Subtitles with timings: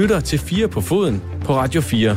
[0.00, 2.16] lytter til 4 på foden på Radio 4.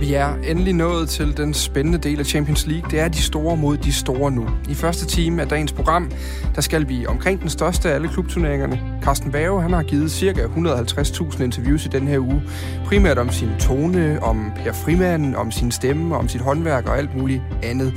[0.00, 2.90] Vi er endelig nået til den spændende del af Champions League.
[2.90, 4.48] Det er de store mod de store nu.
[4.68, 6.10] I første time af dagens program,
[6.54, 8.80] der skal vi omkring den største af alle klubturneringerne.
[9.02, 10.32] Carsten Bave, han har givet ca.
[10.32, 12.42] 150.000 interviews i den her uge.
[12.86, 17.16] Primært om sin tone, om Per Frimanden, om sin stemme, om sit håndværk og alt
[17.16, 17.92] muligt andet.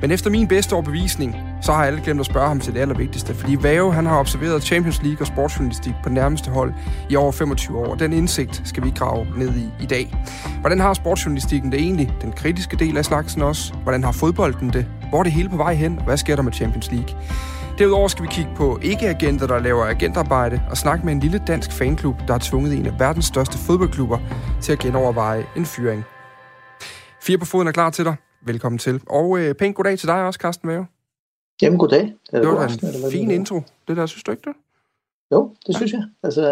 [0.00, 3.34] Men efter min bedste overbevisning, så har alle glemt at spørge ham til det allervigtigste,
[3.34, 6.72] fordi Vave han har observeret Champions League og sportsjournalistik på nærmeste hold
[7.10, 7.94] i over 25 år.
[7.94, 10.16] Den indsigt skal vi grave ned i i dag.
[10.60, 12.14] Hvordan har sportsjournalistikken det egentlig?
[12.22, 13.74] Den kritiske del af slagsen også.
[13.82, 14.86] Hvordan har fodbolden det?
[15.08, 16.00] Hvor er det hele på vej hen?
[16.04, 17.18] Hvad sker der med Champions League?
[17.78, 21.72] Derudover skal vi kigge på ikke-agenter, der laver agentarbejde, og snakke med en lille dansk
[21.72, 24.18] fanklub, der har tvunget en af verdens største fodboldklubber
[24.62, 26.04] til at genoverveje en fyring.
[27.22, 28.16] Fire på foden er klar til dig.
[28.46, 29.00] Velkommen til.
[29.06, 30.95] Og øh, pænt goddag til dig også, Carsten Mave.
[31.62, 32.00] Jamen, goddag.
[32.00, 34.56] Det, det var aften, en fin intro, det der, synes du ikke det?
[35.32, 36.02] Jo, det synes jeg.
[36.22, 36.42] Altså,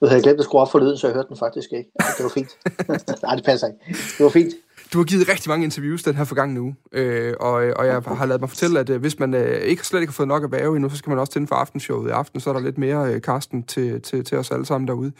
[0.00, 1.90] nu havde jeg glemt at skrue op for lyden, så jeg hørte den faktisk ikke.
[1.94, 2.50] Altså, det var fint.
[3.22, 3.78] Nej, det passer ikke.
[3.88, 4.54] Det var fint.
[4.92, 8.26] Du har givet rigtig mange interviews den her forgangne uge, øh, og, og jeg har
[8.26, 10.52] lavet mig fortælle, at øh, hvis man øh, ikke slet ikke har fået nok at
[10.52, 12.78] være endnu, så skal man også tænde for aftenshowet i aften, så er der lidt
[12.78, 15.12] mere øh, Karsten til, til, til os alle sammen derude.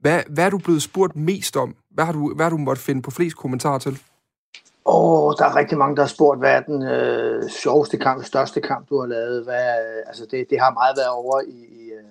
[0.00, 1.74] Hvad, hvad er du blevet spurgt mest om?
[1.90, 3.98] Hvad har du, hvad har du måttet finde på flest kommentarer til?
[4.84, 8.24] Og oh, der er rigtig mange, der har spurgt, hvad er den øh, sjoveste kamp,
[8.24, 9.44] største kamp, du har lavet?
[9.44, 12.10] Hvad, øh, altså det, det har meget været over i, i, øh,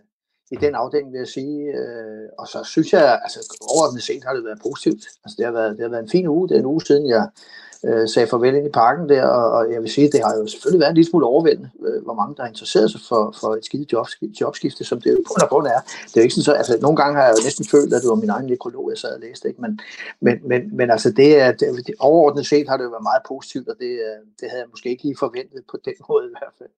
[0.52, 1.60] i den afdeling, vil jeg sige.
[1.72, 5.04] Øh, og så synes jeg, altså overordnet set har det været positivt.
[5.24, 6.50] Altså det har været, det har været en fin uge.
[6.50, 7.28] Det er en uge siden, jeg
[7.86, 10.48] øh, sagde farvel ind i parken der, og, og jeg vil sige, det har jo
[10.48, 13.50] selvfølgelig været en lille smule overvældende, øh, hvor mange der har interesseret sig for, for
[13.56, 14.08] et skidt job,
[14.42, 15.82] jobskifte, som det jo på grund er.
[16.08, 18.02] Det er jo ikke sådan så, altså nogle gange har jeg jo næsten følt, at
[18.02, 19.62] det var min egen nekrolog, jeg sad og læste, ikke?
[19.62, 19.80] Men,
[20.22, 23.24] men, men, men altså det er, det, det, overordnet set har det jo været meget
[23.28, 26.36] positivt, og det, øh, det havde jeg måske ikke lige forventet på den måde i
[26.40, 26.70] hvert fald.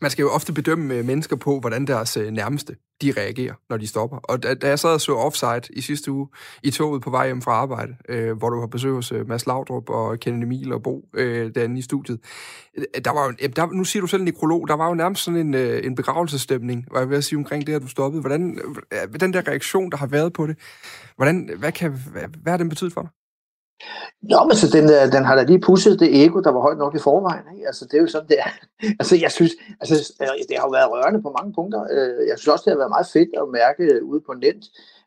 [0.00, 3.76] Man skal jo ofte bedømme øh, mennesker på, hvordan deres øh, nærmeste de reagerer, når
[3.76, 4.16] de stopper.
[4.16, 6.28] Og da, da jeg sad og så Offside i sidste uge
[6.62, 9.46] i toget på vej hjem fra arbejde, øh, hvor du har besøg hos øh, Mads
[9.46, 12.20] Laudrup og Kenneth Emil og Bo øh, derinde i studiet,
[12.78, 15.24] øh, der var jo, der, nu siger du selv en nekrolog, der var jo nærmest
[15.24, 18.20] sådan en, øh, en begravelsesstemning, var jeg ved at sige omkring det, at du stoppede.
[18.20, 18.60] Hvordan,
[18.92, 20.56] øh, den der reaktion, der har været på det,
[21.16, 23.10] hvordan, hvad, kan, hvad, hvad har den betydet for dig?
[24.22, 26.78] Nå, men så den, øh, den har da lige pusset det ego, der var højt
[26.78, 27.46] nok i forvejen.
[27.54, 27.66] Ikke?
[27.66, 28.50] Altså, det er jo sådan, det er.
[29.00, 31.80] altså, jeg synes, altså, øh, det har jo været rørende på mange punkter.
[32.28, 34.60] Jeg synes også, det har været meget fedt at mærke ude på net,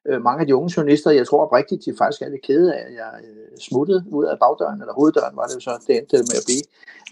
[0.09, 2.79] Øh, mange af de unge journalister, jeg tror oprigtigt, de faktisk er lidt kede af,
[2.87, 6.17] at jeg øh, smuttede ud af bagdøren, eller hoveddøren var det jo så, det endte
[6.17, 6.65] med at blive.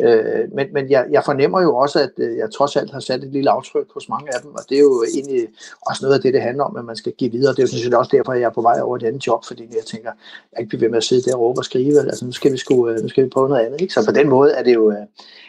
[0.05, 3.31] Øh, men, men jeg, jeg fornemmer jo også, at jeg trods alt har sat et
[3.31, 5.47] lille aftryk hos mange af dem, og det er jo egentlig
[5.87, 7.51] også noget af det, det handler om, at man skal give videre.
[7.51, 9.27] Det er jo sådan set også derfor, at jeg er på vej over et andet
[9.27, 10.11] job, fordi jeg tænker,
[10.51, 12.51] jeg ikke bliver ved med at sidde der og råbe og skrive, altså nu skal
[12.51, 13.81] vi, sku, nu skal vi prøve noget andet.
[13.81, 13.93] Ikke?
[13.93, 14.93] Så på den måde er det jo,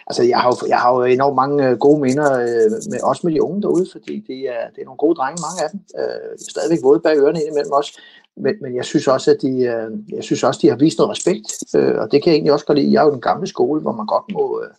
[0.06, 3.20] altså jeg har jo, jeg har jo enormt mange øh, gode minder, øh, med, også
[3.24, 5.80] med de unge derude, fordi det er, det er nogle gode drenge, mange af dem.
[6.00, 7.92] Øh, stadigvæk våde bag ørerne indimellem også.
[8.36, 11.10] Men, men jeg synes også, at de, øh, jeg synes også, de har vist noget
[11.10, 12.92] respekt, øh, og det kan jeg egentlig også godt lide.
[12.92, 14.70] Jeg er jo den gamle skole, hvor man godt må, øh,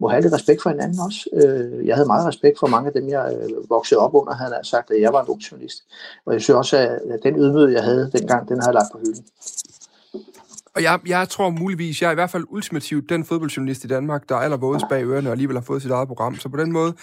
[0.00, 1.20] må have lidt respekt for hinanden også.
[1.32, 4.54] Øh, jeg havde meget respekt for mange af dem, jeg øh, voksede op under, havde
[4.62, 5.84] sagt, at jeg var en ung journalist.
[6.26, 8.98] Og jeg synes også, at den ydmyghed, jeg havde dengang, den har jeg lagt på
[8.98, 9.24] hylden.
[10.74, 14.28] Og jeg, jeg tror muligvis, jeg er i hvert fald ultimativt den fodboldjournalist i Danmark,
[14.28, 16.36] der er allervådest bag ørerne og alligevel har fået sit eget program.
[16.36, 16.94] Så på den måde,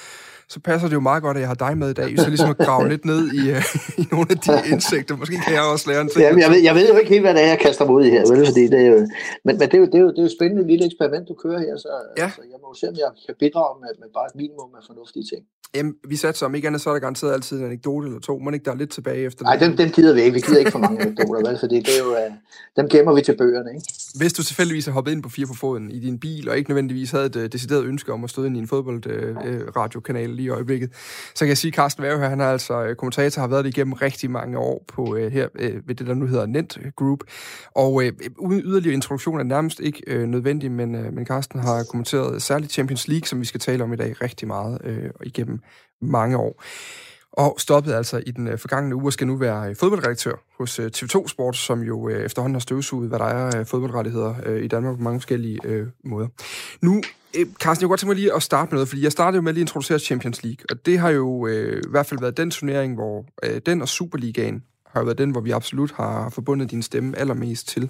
[0.53, 2.49] så passer det jo meget godt, at jeg har dig med i dag, så ligesom
[2.49, 3.61] at grave lidt ned i, uh,
[4.01, 5.13] i nogle af de indsigter.
[5.21, 6.21] Måske kan jeg også lære en ting.
[6.25, 8.09] Ja, jeg, ved, jeg ved jo ikke helt, hvad det er, jeg kaster ud i
[8.15, 8.45] her, vel?
[8.45, 8.99] Fordi det er jo,
[9.45, 11.23] men, men det, er jo, det, er jo, det er jo et spændende lille eksperiment,
[11.31, 12.23] du kører her, så ja.
[12.23, 14.83] altså, jeg må jo se, om jeg kan bidrage med, med bare et minimum af
[14.89, 15.43] fornuftige ting.
[15.75, 18.39] Jamen, vi satte som ikke andet, så er der garanteret altid en anekdote eller to.
[18.39, 20.33] Må ikke der er lidt tilbage efter Nej, dem, dem gider vi ikke.
[20.33, 21.59] Vi gider ikke for mange anekdoter, vel?
[21.59, 22.33] Fordi det er jo, uh,
[22.77, 23.87] dem gemmer vi til bøgerne, ikke?
[24.15, 26.69] Hvis du tilfældigvis har hoppet ind på fire på foden i din bil, og ikke
[26.69, 30.47] nødvendigvis havde et uh, decideret ønske om at stå ind i en fodboldradiokanal uh, lige
[30.47, 30.89] i øjeblikket,
[31.35, 33.77] så kan jeg sige, at Carsten Værge han er altså øh, kommentator, har været det
[33.77, 37.19] igennem rigtig mange år på øh, her øh, ved det, der nu hedder Net Group.
[37.75, 41.83] Og øh, uden yderligere introduktion er nærmest ikke øh, nødvendig, men, øh, men Carsten har
[41.83, 45.59] kommenteret særligt Champions League, som vi skal tale om i dag, rigtig meget øh, igennem
[46.01, 46.63] mange år.
[47.33, 50.79] Og stoppede altså i den øh, forgangne uge og skal nu være øh, fodboldredaktør hos
[50.79, 54.63] øh, TV2 Sport, som jo øh, efterhånden har støvsuget, hvad der er af fodboldrettigheder øh,
[54.63, 56.27] i Danmark på mange forskellige øh, måder.
[56.81, 57.01] Nu,
[57.33, 59.41] Carsten, jeg kunne godt tænke mig lige at starte med noget, fordi jeg startede jo
[59.41, 62.37] med at lige introducere Champions League, og det har jo øh, i hvert fald været
[62.37, 66.71] den turnering, hvor øh, den og Superligaen har været den, hvor vi absolut har forbundet
[66.71, 67.89] din stemme allermest til.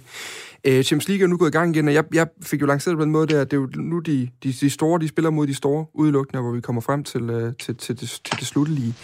[0.64, 2.98] Øh, Champions League er nu gået i gang igen, og jeg, jeg fik jo lanceret
[2.98, 5.30] på den måde der, at det er jo nu de, de, de store, de spiller
[5.30, 8.48] mod de store udelukkende, hvor vi kommer frem til, øh, til, til, til, til det
[8.48, 8.96] sluttelige.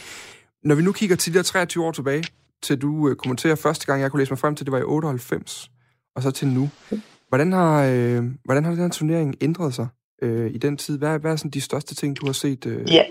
[0.64, 2.24] Når vi nu kigger til de 23 år tilbage,
[2.64, 4.84] til du øh, kommenterer første gang, jeg kunne læse mig frem til, det var i
[4.84, 5.72] 98,
[6.16, 6.70] og så til nu.
[7.30, 9.88] Hvordan har, øh, hvordan har den her turnering ændret sig
[10.22, 10.98] øh, i den tid?
[10.98, 12.66] Hvad, hvad er sådan de største ting, du har set?
[12.66, 12.94] Øh?
[12.94, 13.04] Ja,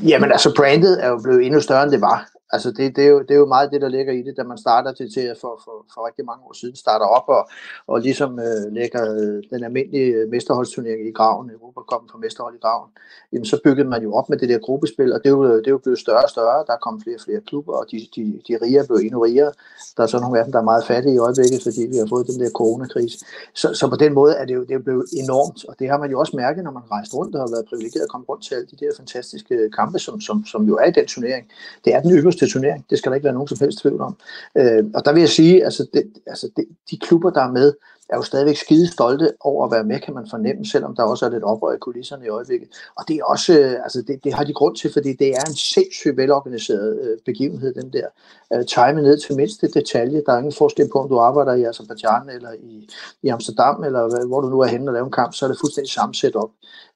[0.00, 2.28] Jamen altså, brandet er jo blevet endnu større, end det var.
[2.50, 4.42] Altså det, det, er jo, det er jo meget det, der ligger i det, da
[4.42, 7.48] man starter til, til for, for, for rigtig mange år siden, starter op og,
[7.86, 12.54] og ligesom øh, lægger øh, den almindelige øh, mesterholdsturnering i graven, Europa kom for mesterhold
[12.54, 12.90] i graven,
[13.32, 15.66] jamen så byggede man jo op med det der gruppespil, og det er jo, det
[15.66, 18.40] er jo blevet større og større, der kom flere og flere klubber, og de, de,
[18.48, 19.52] de rige er blevet endnu rigere.
[19.96, 22.06] Der er så nogle af dem, der er meget fattige i øjeblikket, fordi vi har
[22.14, 23.18] fået den der coronakrise.
[23.54, 25.98] Så, så på den måde er det jo, det er blevet enormt, og det har
[25.98, 28.42] man jo også mærket, når man rejst rundt og har været privilegeret at komme rundt
[28.44, 31.44] til alle de der fantastiske kampe, som, som, som jo er i den turnering.
[31.84, 32.84] Det er den øverste til turnering.
[32.90, 34.16] Det skal der ikke være nogen som helst tvivl om.
[34.56, 37.72] Øh, og der vil jeg sige, altså, det, altså det, de klubber, der er med,
[38.08, 41.26] er jo stadigvæk skide stolte over at være med, kan man fornemme, selvom der også
[41.26, 42.68] er lidt oprør i kulisserne i øjeblikket.
[42.96, 45.44] Og det er også, øh, altså det, det har de grund til, fordi det er
[45.48, 48.06] en sindssygt velorganiseret øh, begivenhed, den der
[48.52, 50.22] øh, time ned til mindste detalje.
[50.26, 52.88] Der er ingen forskel på, om du arbejder i Azerbaijan eller i,
[53.22, 55.58] i Amsterdam, eller hvor du nu er henne og laver en kamp, så er det
[55.60, 56.50] fuldstændig samme setup.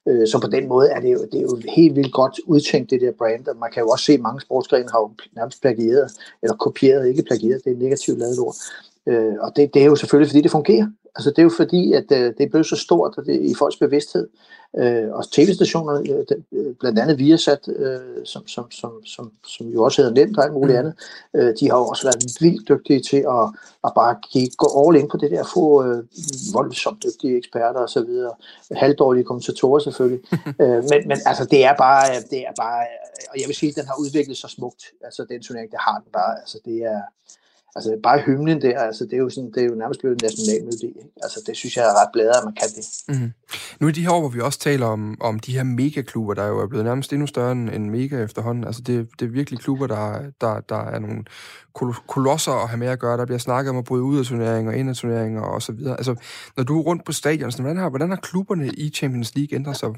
[0.07, 2.89] Øh, så på den måde er det, jo, det er jo helt vildt godt udtænkt,
[2.89, 3.47] det der brand.
[3.47, 6.11] Og man kan jo også se, at mange sportsgrene har jo nærmest plagieret,
[6.43, 8.55] eller kopieret, ikke plagieret, det er negativt lavet ord.
[9.07, 10.87] Øh, og det, det er jo selvfølgelig, fordi det fungerer.
[11.15, 13.55] Altså det er jo fordi, at øh, det er blevet så stort at det, i
[13.55, 14.27] folks bevidsthed.
[14.77, 20.01] Øh, og tv-stationer, øh, blandt andet Viasat, øh, som, som, som, som, som jo også
[20.01, 20.79] hedder nemt og alt muligt mm.
[20.79, 20.93] andet,
[21.33, 23.45] øh, de har jo også været vildt dygtige til at,
[23.83, 26.03] at bare give, gå all in på det der, få øh,
[26.53, 28.33] voldsomt dygtige eksperter og så videre,
[28.71, 30.21] halvdårlige kommentatorer selvfølgelig.
[30.61, 32.85] øh, men, men altså det er bare, det er bare,
[33.31, 35.97] og jeg vil sige, at den har udviklet sig smukt, altså den turnering, det har
[36.03, 37.01] den bare, altså det er,
[37.75, 40.29] Altså bare hymnen der, altså det er jo, sådan, det er jo nærmest blevet en
[40.29, 40.87] nationalmelodi.
[40.87, 41.09] Ikke?
[41.23, 42.85] Altså det synes jeg er ret bladret, at man kan det.
[43.07, 43.31] Mm.
[43.79, 46.47] Nu i de her år, hvor vi også taler om, om de her megaklubber, der
[46.47, 48.63] jo er blevet nærmest endnu større end mega efterhånden.
[48.63, 51.23] Altså det, det er virkelig klubber, der, der, der er nogle
[52.07, 53.17] kolosser at have med at gøre.
[53.17, 55.97] Der bliver snakket om at bryde ud af turneringer, ind af turneringer og så videre.
[55.97, 56.15] Altså
[56.57, 59.77] når du er rundt på stadion, hvordan har, hvordan har klubberne i Champions League ændret
[59.77, 59.89] sig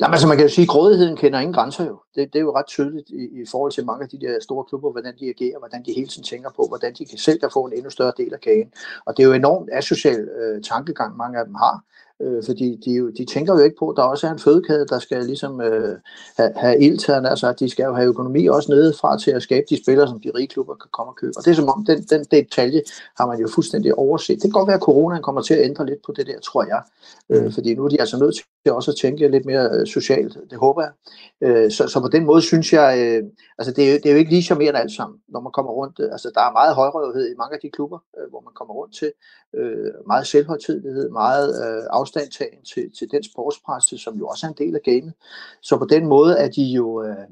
[0.00, 2.00] Nej, men altså man kan jo sige, at grådigheden kender ingen grænser jo.
[2.14, 4.64] Det, det er jo ret tydeligt i, i forhold til mange af de der store
[4.64, 7.50] klubber, hvordan de agerer, hvordan de hele tiden tænker på, hvordan de kan selv kan
[7.52, 8.72] få en endnu større del af kagen.
[9.06, 11.84] Og det er jo enormt asocial øh, tankegang, mange af dem har.
[12.22, 14.98] Øh, fordi de, de tænker jo ikke på, at der også er en fødekæde, der
[14.98, 15.98] skal ligesom øh,
[16.36, 19.66] have, have ildtagerne, altså at de skal jo have økonomi også nedefra til at skabe
[19.70, 21.32] de spillere, som de rige klubber kan komme og købe.
[21.36, 22.82] Og det er som om, den, den detalje
[23.18, 24.34] har man jo fuldstændig overset.
[24.34, 26.64] Det kan godt være, at coronaen kommer til at ændre lidt på det der, tror
[26.64, 26.82] jeg.
[27.30, 27.52] Øh, mm.
[27.52, 30.58] fordi nu er de altså nødt til også at tænke lidt mere øh, socialt, det
[30.58, 30.92] håber jeg.
[31.40, 33.22] Øh, så, så på den måde synes jeg, øh,
[33.58, 35.72] altså det er, jo, det er jo ikke lige charmerende alt sammen, når man kommer
[35.72, 36.00] rundt.
[36.00, 38.74] Øh, altså der er meget højrøvhed i mange af de klubber, øh, hvor man kommer
[38.74, 39.12] rundt til.
[39.56, 44.66] Øh, meget selvhøjtidlighed, meget øh, afstandtagen til, til den sportspresse, som jo også er en
[44.66, 45.12] del af gamet.
[45.62, 47.26] Så på den måde er de jo, øh,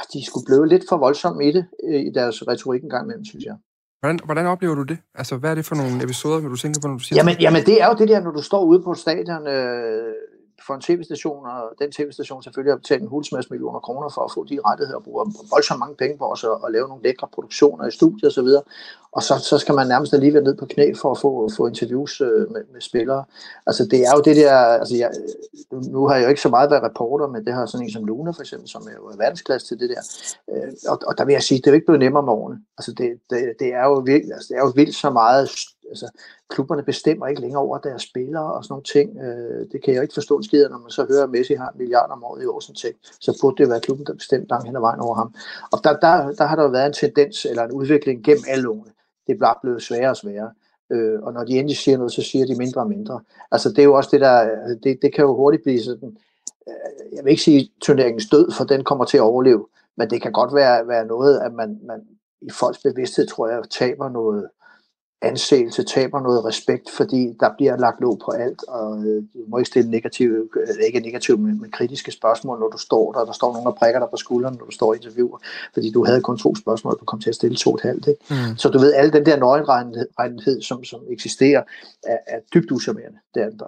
[0.00, 3.04] at de skulle blive lidt for voldsomme i det, øh, i deres retorik en gang
[3.04, 3.56] imellem, synes jeg.
[4.00, 4.98] Hvordan, hvordan oplever du det?
[5.14, 7.36] Altså, hvad er det for nogle episoder, vil du tænke på, når du siger jamen,
[7.40, 10.14] jamen, det er jo det der, når du står ude på stadion, øh,
[10.66, 14.32] for en tv-station, og den tv-station selvfølgelig har betalt en hulsmasse millioner kroner for at
[14.34, 17.28] få de rettigheder, og bruger voldsomt mange penge på os at, at lave nogle lækre
[17.34, 18.50] produktioner i studiet osv.
[18.60, 18.64] Og,
[19.12, 22.20] og så, så skal man nærmest alligevel ned på knæ for at få, få interviews
[22.20, 23.24] øh, med, med spillere.
[23.66, 25.10] Altså det er jo det der, altså jeg,
[25.72, 28.04] nu har jeg jo ikke så meget været reporter, men det har sådan en som
[28.04, 30.02] Luna for eksempel, som er jo verdensklasse til det der.
[30.54, 32.58] Øh, og, og der vil jeg sige, det er jo ikke blevet nemmere med årene.
[32.78, 35.50] Altså det, det, det, er jo vildt, altså det er jo vildt så meget
[35.88, 36.08] altså,
[36.48, 39.18] klubberne bestemmer ikke længere over deres spillere og sådan nogle ting.
[39.18, 41.78] Øh, det kan jeg ikke forstå skider, når man så hører, at Messi har en
[41.78, 42.94] milliard om året i år, sådan ting.
[43.20, 45.34] Så burde det være klubben, der bestemte langt hen ad vejen over ham.
[45.72, 48.84] Og der, der, der har der været en tendens, eller en udvikling gennem alle unge.
[49.26, 50.50] Det er bare blevet sværere og sværere.
[50.92, 53.20] Øh, og når de endelig siger noget, så siger de mindre og mindre.
[53.50, 54.50] Altså det er jo også det der,
[54.82, 56.16] det, det kan jo hurtigt blive sådan,
[56.68, 59.66] øh, jeg vil ikke sige turneringens død, for den kommer til at overleve,
[59.96, 62.00] men det kan godt være, være noget, at man, man
[62.40, 64.48] i folks bevidsthed, tror jeg, taber noget,
[65.22, 69.58] anseelse, taber noget respekt, fordi der bliver lagt låg på alt, og øh, du må
[69.58, 70.48] ikke stille negative,
[70.86, 74.00] ikke negative, men, men kritiske spørgsmål, når du står der, der står nogen, der prikker
[74.00, 75.38] dig på skulderen, når du står i interviewer,
[75.74, 78.06] fordi du havde kun to spørgsmål, du kom til at stille to og et halvt.
[78.06, 78.24] Ikke?
[78.30, 78.56] Mm.
[78.56, 81.62] Så du ved, al den der nøgenregnhed, som, som eksisterer,
[82.02, 83.18] er, er dybt uschammerende.
[83.34, 83.66] Det er den der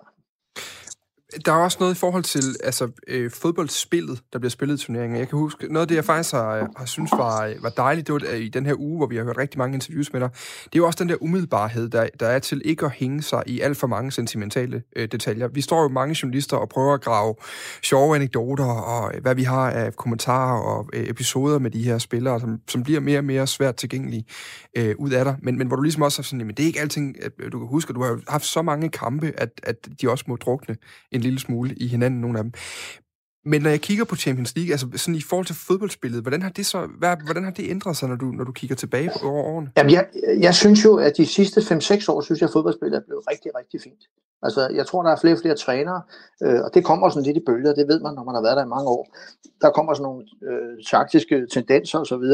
[1.47, 5.18] der er også noget i forhold til altså, øh, fodboldspillet, der bliver spillet i turneringen.
[5.18, 7.68] Jeg kan huske, noget af det, jeg faktisk har, øh, har synes var, øh, var
[7.68, 10.12] dejligt, det var øh, i den her uge, hvor vi har hørt rigtig mange interviews
[10.12, 10.30] med dig,
[10.64, 13.42] det er jo også den der umiddelbarhed, der, der er til ikke at hænge sig
[13.47, 15.49] i alt for mange sentimentale øh, detaljer.
[15.49, 17.35] Vi står jo mange journalister og prøver at grave
[17.83, 21.99] sjove anekdoter og øh, hvad vi har af kommentarer og øh, episoder med de her
[21.99, 24.25] spillere, som, som bliver mere og mere svært tilgængelige
[24.76, 25.37] øh, ud af dig.
[25.42, 27.59] Men, men hvor du ligesom også har sådan, men det er ikke alting, at, du
[27.59, 30.76] kan huske, at du har haft så mange kampe, at, at de også må drukne
[31.16, 32.52] en lille smule i hinanden, nogle af dem.
[33.44, 36.50] Men når jeg kigger på Champions League, altså sådan i forhold til fodboldspillet, hvordan har
[36.50, 39.28] det så, hvad, hvordan har det ændret sig, når du, når du kigger tilbage på
[39.28, 39.70] over årene?
[39.76, 40.06] Jamen, jeg,
[40.40, 43.50] jeg synes jo, at de sidste 5-6 år, synes jeg, at fodboldspillet er blevet rigtig,
[43.58, 44.02] rigtig fint.
[44.42, 46.02] Altså, jeg tror, der er flere og flere trænere,
[46.42, 48.56] øh, og det kommer sådan lidt i bølger, det ved man, når man har været
[48.56, 49.16] der i mange år.
[49.61, 52.26] Der kommer sådan nogle øh, taktiske tendenser osv.,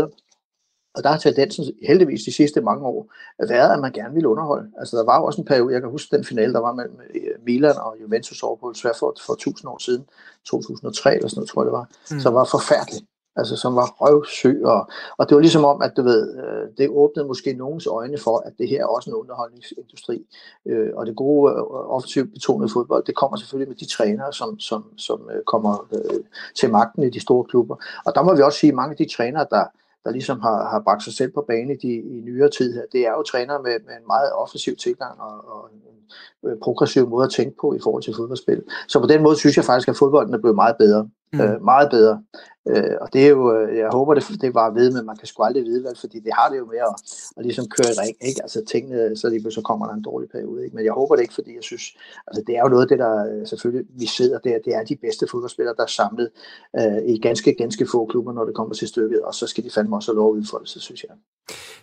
[0.94, 3.12] og der har tendensen heldigvis de sidste mange år
[3.49, 4.68] været, at man gerne ville underholde.
[4.78, 6.96] Altså der var jo også en periode, jeg kan huske den finale, der var mellem
[7.14, 10.04] øh, Milan og Juventus over på Trafford for 1000 år siden,
[10.44, 12.20] 2003 eller sådan noget, tror jeg det var, mm.
[12.20, 13.04] som var forfærdeligt.
[13.37, 16.88] Altså som var røvsyg, og, og det var ligesom om, at du ved, øh, det
[16.88, 20.26] åbnede måske nogens øjne for, at det her er også en underholdningsindustri.
[20.66, 21.52] Øh, og det gode
[21.96, 25.88] offensivt betonede fodbold, det kommer selvfølgelig med de trænere, som, som, som kommer
[26.54, 27.76] til magten i de store klubber.
[28.04, 29.64] Og der må vi også sige, at mange af de trænere, der,
[30.04, 33.00] der ligesom har, har bragt sig selv på banen i, i nyere tid her, det
[33.06, 37.25] er jo træner med, med en meget offensiv tilgang og, og en øh, progressiv måde
[37.25, 38.62] at tænke på i forhold til fodboldspil.
[38.88, 41.09] Så på den måde synes jeg faktisk, at fodbolden er blevet meget bedre.
[41.32, 41.40] Mm.
[41.40, 42.23] Øh, meget bedre.
[42.69, 45.26] Øh, og det er jo, øh, jeg håber, det, det var ved, men man kan
[45.26, 46.95] sgu aldrig vide, vel, fordi det har det jo med at,
[47.37, 48.42] at ligesom køre i ring, ikke?
[48.42, 50.76] Altså tingene, så lige så kommer der en dårlig periode, ikke?
[50.76, 51.85] Men jeg håber det ikke, fordi jeg synes,
[52.26, 54.85] altså det er jo noget af det, der øh, selvfølgelig, vi sidder der, det er
[54.85, 56.31] de bedste fodboldspillere, der er samlet
[56.81, 59.71] øh, i ganske, ganske få klubber, når det kommer til stykket, og så skal de
[59.71, 61.16] fandme også have lov at udfolde sig, synes jeg.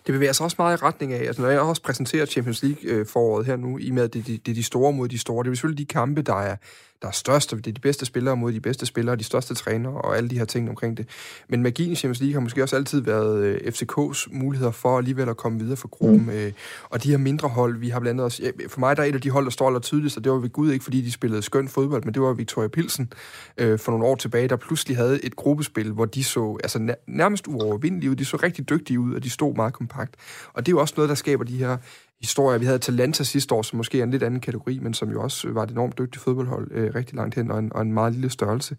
[0.06, 2.90] Det bevæger sig også meget i retning af, altså når jeg også præsenterer Champions League
[2.90, 5.18] øh, foråret her nu, i med at det, det, det er de store mod de
[5.18, 6.56] store, det er selvfølgelig de kampe, der er
[7.02, 9.92] der er størst, det er de bedste spillere mod de bedste spillere, de største trænere
[9.92, 11.06] og alle de her ting omkring det.
[11.48, 15.28] Men magien i Champions League har måske også altid været øh, FCK's muligheder for alligevel
[15.28, 16.22] at komme videre fra gruppen.
[16.22, 16.30] Mm.
[16.30, 16.52] Øh,
[16.90, 18.52] og de her mindre hold, vi har blandt andet også...
[18.68, 20.38] For mig der er et af de hold, der står aller tydeligst, og det var
[20.38, 23.12] ved Gud ikke, fordi de spillede skøn fodbold, men det var Victoria Pilsen
[23.58, 27.48] øh, for nogle år tilbage, der pludselig havde et gruppespil, hvor de så altså, nærmest
[27.48, 28.16] uovervindelige ud.
[28.16, 30.14] De så rigtig dygtige ud, og de stod meget kompakt.
[30.52, 31.76] Og det er jo også noget, der skaber de her
[32.20, 32.58] historier.
[32.58, 35.22] Vi havde Talenta sidste år, som måske er en lidt anden kategori, men som jo
[35.22, 38.12] også var et enormt dygtigt fodboldhold øh, rigtig langt hen, og en, og en meget
[38.12, 38.76] lille størrelse.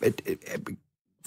[0.00, 0.36] Men, øh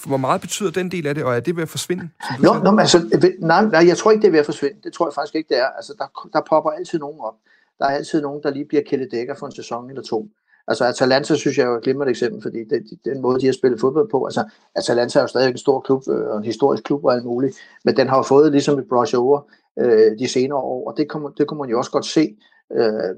[0.06, 2.10] hvor meget betyder den del af det, og er det ved at forsvinde?
[2.40, 2.98] Nå, nå men altså,
[3.40, 4.78] nej, nej, jeg tror ikke, det er ved at forsvinde.
[4.84, 5.68] Det tror jeg faktisk ikke, det er.
[5.68, 7.34] Altså, der, der popper altid nogen op.
[7.80, 10.28] Der er altid nogen, der lige bliver kæledækker for en sæson eller to.
[10.68, 13.54] Altså Atalanta synes jeg er jo et glimrende eksempel, fordi det, den måde, de har
[13.54, 14.44] spillet fodbold på, altså
[14.76, 17.58] Atalanta er jo stadig en stor klub, øh, og en historisk klub og alt muligt,
[17.86, 19.42] men den har jo fået ligesom et brush over
[19.80, 22.36] øh, de senere år, og det kunne, det kunne man jo også godt se
[22.72, 23.16] øh,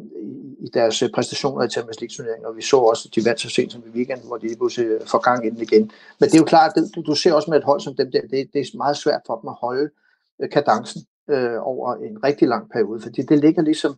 [0.59, 3.49] i deres øh, præstationer i Champions League-turneringen, og vi så også, at de vandt så
[3.49, 5.91] sent som i weekenden, hvor de lige pludselig øh, får gang ind igen.
[6.19, 8.11] Men det er jo klart, at du, du ser også med et hold som dem
[8.11, 9.89] der, det, det er meget svært for dem at holde
[10.41, 13.95] øh, kadencen øh, over en rigtig lang periode, fordi det ligger ligesom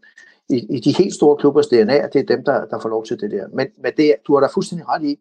[0.49, 3.05] i, i de helt store klubbers DNA, at det er dem, der, der får lov
[3.05, 3.47] til det der.
[3.53, 5.19] Men, men det, du har da fuldstændig ret i,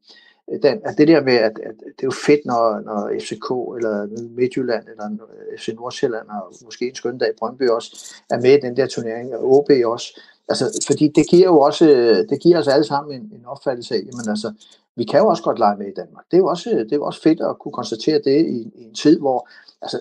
[0.63, 3.95] den, at det der med, at, at det er jo fedt, når, når FCK eller
[4.37, 8.61] Midtjylland eller øh, FC Nordsjælland og måske en skøn dag Brøndby også er med i
[8.61, 10.21] den der turnering, og OB også.
[10.49, 13.95] Altså, fordi det giver jo også, øh, det giver os alle sammen en, en opfattelse
[13.95, 14.53] af, jamen altså,
[14.97, 16.25] vi kan jo også godt lege med i Danmark.
[16.31, 18.85] Det er jo også, det er jo også fedt at kunne konstatere det i, i
[18.85, 19.49] en tid, hvor
[19.83, 20.01] altså,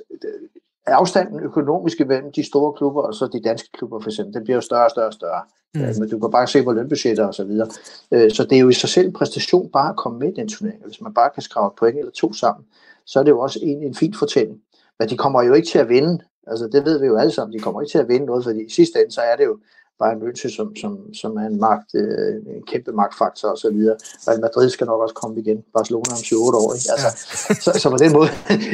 [0.90, 4.58] afstanden økonomisk mellem de store klubber og så de danske klubber for eksempel, den bliver
[4.58, 5.42] jo større og større og større.
[5.76, 5.82] Mm.
[6.00, 7.68] Men du kan bare se på lønbudgetter og så videre.
[8.12, 10.36] Øh, så det er jo i sig selv en præstation bare at komme med i
[10.36, 10.82] den turnering.
[10.86, 12.66] Hvis man bare kan skrave et point eller to sammen,
[13.06, 14.60] så er det jo også en, en fin fortælling.
[15.00, 16.20] Men de kommer jo ikke til at vinde.
[16.48, 17.54] Altså det ved vi jo alle sammen.
[17.54, 19.58] De kommer ikke til at vinde noget, fordi i sidste ende, så er det jo
[20.00, 23.70] bare en München, som, som, som er en, magt, øh, en kæmpe magtfaktor og så
[23.72, 23.96] videre.
[24.28, 25.64] Real Madrid skal nok også komme igen.
[25.74, 26.74] Barcelona om 7-8 år.
[26.74, 26.92] Ikke?
[26.94, 27.10] Altså,
[27.50, 27.54] ja.
[27.64, 28.30] så, så, på den måde,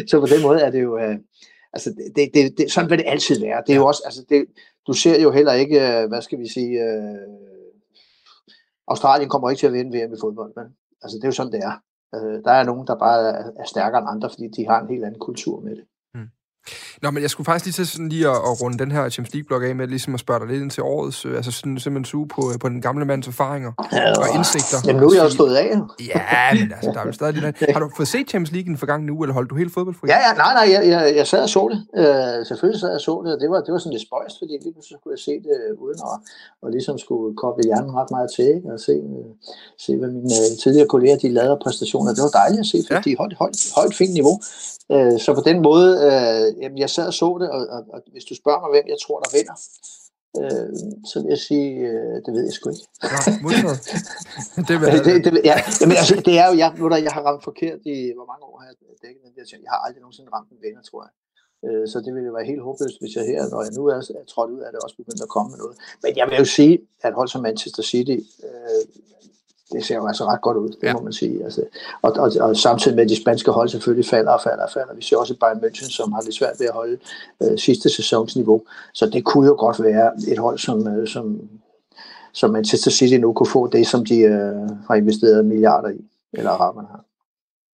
[0.10, 0.98] så på den måde er det jo...
[0.98, 1.18] Øh,
[1.76, 3.64] altså det, det, det, sådan vil det altid være.
[3.68, 4.46] Det er jo også, altså det,
[4.88, 7.16] du ser jo heller ikke, øh, hvad skal vi sige, øh,
[8.88, 10.66] Australien kommer ikke til at vinde VM i fodbold, men
[11.02, 11.76] altså det er jo sådan, det er.
[12.16, 14.88] Øh, der er nogen, der bare er, er stærkere end andre, fordi de har en
[14.88, 15.86] helt anden kultur med det.
[17.02, 19.34] Nå, men jeg skulle faktisk lige til sådan lige at, at runde den her Champions
[19.34, 22.06] League-blog af med ligesom at spørge dig lidt ind til årets, øh, altså sådan, simpelthen
[22.06, 24.78] suge på, øh, på den gamle mands erfaringer ja, og indsigter.
[24.88, 25.72] Jamen nu er jeg jo stået af.
[26.14, 27.74] Ja, men altså, der er jo stadig lidt...
[27.76, 30.08] Har du fået set Champions League den forgangne uge, eller holdt du helt fodboldfri?
[30.14, 31.80] Ja, ja, nej, nej, jeg, jeg, jeg sad og så det.
[32.02, 34.36] Uh, selvfølgelig sad jeg og så det, og det var, det var sådan lidt spøjst,
[34.42, 36.18] fordi lige pludselig skulle jeg se det uden at,
[36.64, 38.68] og ligesom skulle koble hjernen ret meget til, ikke?
[38.74, 39.32] og se, uh,
[39.86, 42.10] se hvad mine uh, tidligere kolleger, de lavede præstationer.
[42.18, 43.10] Det var dejligt at se, fordi ja.
[43.10, 44.36] de holdt højt, højt fint niveau.
[44.94, 48.00] Uh, så på den måde, uh, jamen, jeg sad og så det, og, og, og
[48.12, 49.58] hvis du spørger mig, hvem jeg tror, der vinder,
[50.42, 50.70] øh,
[51.10, 52.86] så vil jeg sige, øh, det ved jeg sgu ikke.
[53.14, 53.20] Ja,
[54.68, 57.24] det, vil det, det, ja, jamen, altså, det er jo, jeg, nu der, jeg har
[57.28, 60.30] ramt forkert i, hvor mange år har jeg dækket den der Jeg har aldrig nogensinde
[60.36, 61.14] ramt en vinder, tror jeg.
[61.66, 64.00] Øh, så det ville jo være helt håbløst, hvis jeg her, når jeg nu er,
[64.22, 65.76] er trådt ud af det, også begyndt at komme med noget.
[66.04, 66.76] Men jeg vil jo sige,
[67.06, 68.82] at hold som Manchester City øh,
[69.72, 70.94] det ser jo altså ret godt ud, det ja.
[70.94, 71.44] må man sige.
[71.44, 71.62] Altså,
[72.02, 74.94] og, og, og samtidig med, at de spanske hold selvfølgelig falder og falder og falder.
[74.96, 76.98] Vi ser også Bayern München, som har lidt svært ved at holde
[77.44, 78.62] øh, sidste sæsonsniveau.
[78.94, 81.40] Så det kunne jo godt være et hold, som, øh, som,
[82.34, 86.52] som Manchester City nu kunne få det, som de øh, har investeret milliarder i, eller
[86.52, 87.06] araberne har.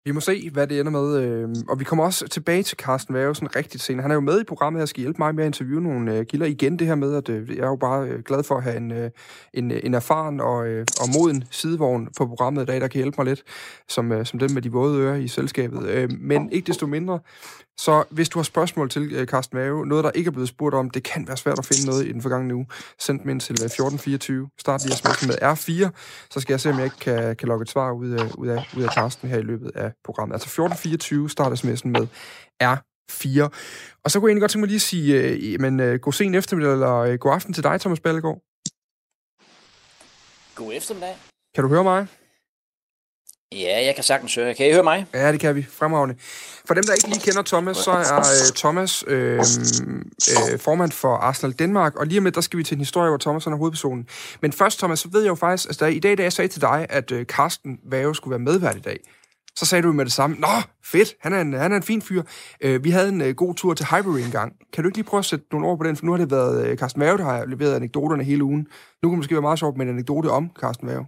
[0.04, 1.22] Vi må se, hvad det ender med.
[1.22, 4.02] Øh, og vi kommer også tilbage til Carsten Værge rigtig rigtigt senere.
[4.02, 6.26] Han er jo med i programmet, jeg skal hjælpe mig med at interviewe nogle øh,
[6.26, 6.46] kilder.
[6.46, 8.76] Igen det her med, at øh, jeg er jo bare øh, glad for at have
[8.76, 9.10] en, øh,
[9.54, 12.98] en, øh, en erfaren og, øh, og moden sidevogn på programmet i dag, der kan
[12.98, 13.42] hjælpe mig lidt,
[13.88, 15.88] som, øh, som den med de våde ører i selskabet.
[15.88, 17.18] Øh, men ikke desto mindre,
[17.78, 20.74] så hvis du har spørgsmål til uh, Carsten Mave, noget der ikke er blevet spurgt
[20.74, 22.66] om, det kan være svært at finde noget i den forgangne uge,
[22.98, 25.90] send dem ind til 1424, start lige sms'en med R4,
[26.30, 28.48] så skal jeg se, om jeg ikke kan, kan logge et svar ud af, ud,
[28.48, 30.34] af, ud af Carsten her i løbet af programmet.
[30.34, 32.06] Altså 1424, start sms'en med
[32.62, 33.48] R4.
[34.04, 36.72] Og så kunne jeg egentlig godt tænke mig lige at sige, men, god sen eftermiddag,
[36.72, 38.38] eller god aften til dig, Thomas Ballegaard.
[40.54, 41.16] God eftermiddag.
[41.54, 42.06] Kan du høre mig?
[43.60, 44.54] Ja, jeg kan sagtens høre.
[44.54, 45.06] Kan I høre mig?
[45.14, 45.66] Ja, det kan vi.
[45.70, 46.14] Fremragende.
[46.64, 51.16] For dem, der ikke lige kender Thomas, så er øh, Thomas øh, øh, formand for
[51.16, 53.56] Arsenal Danmark, og lige om lidt, der skal vi til en historie, hvor Thomas er
[53.56, 54.06] hovedpersonen.
[54.42, 56.60] Men først, Thomas, så ved jeg jo faktisk, altså, i dag, da jeg sagde til
[56.60, 58.98] dig, at øh, Carsten Vave skulle være medvært i dag,
[59.56, 60.48] så sagde du med det samme, Nå,
[60.84, 62.22] fedt, han er en, han er en fin fyr.
[62.60, 64.52] Øh, vi havde en øh, god tur til Highbury engang.
[64.72, 65.96] Kan du ikke lige prøve at sætte nogle ord på den?
[65.96, 68.66] For nu har det været øh, Carsten Vave, der har leveret anekdoterne hele ugen.
[69.02, 71.06] Nu kan det måske være meget sjovt med en anekdote om Carsten Vave.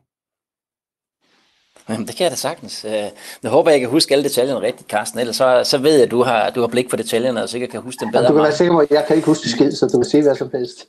[1.88, 2.85] Jamen, det kan jeg da sagtens.
[2.85, 3.12] Jeg
[3.45, 5.21] øh, håber, jeg kan huske alle detaljerne rigtigt, Carsten.
[5.21, 7.71] Ellers så, så ved jeg, at du har, du har blik for detaljerne, og sikkert
[7.71, 8.23] kan huske dem bedre.
[8.23, 10.05] Ja, du kan være sikker på, at jeg kan ikke huske skid, så du kan
[10.05, 10.88] sige hvad som helst.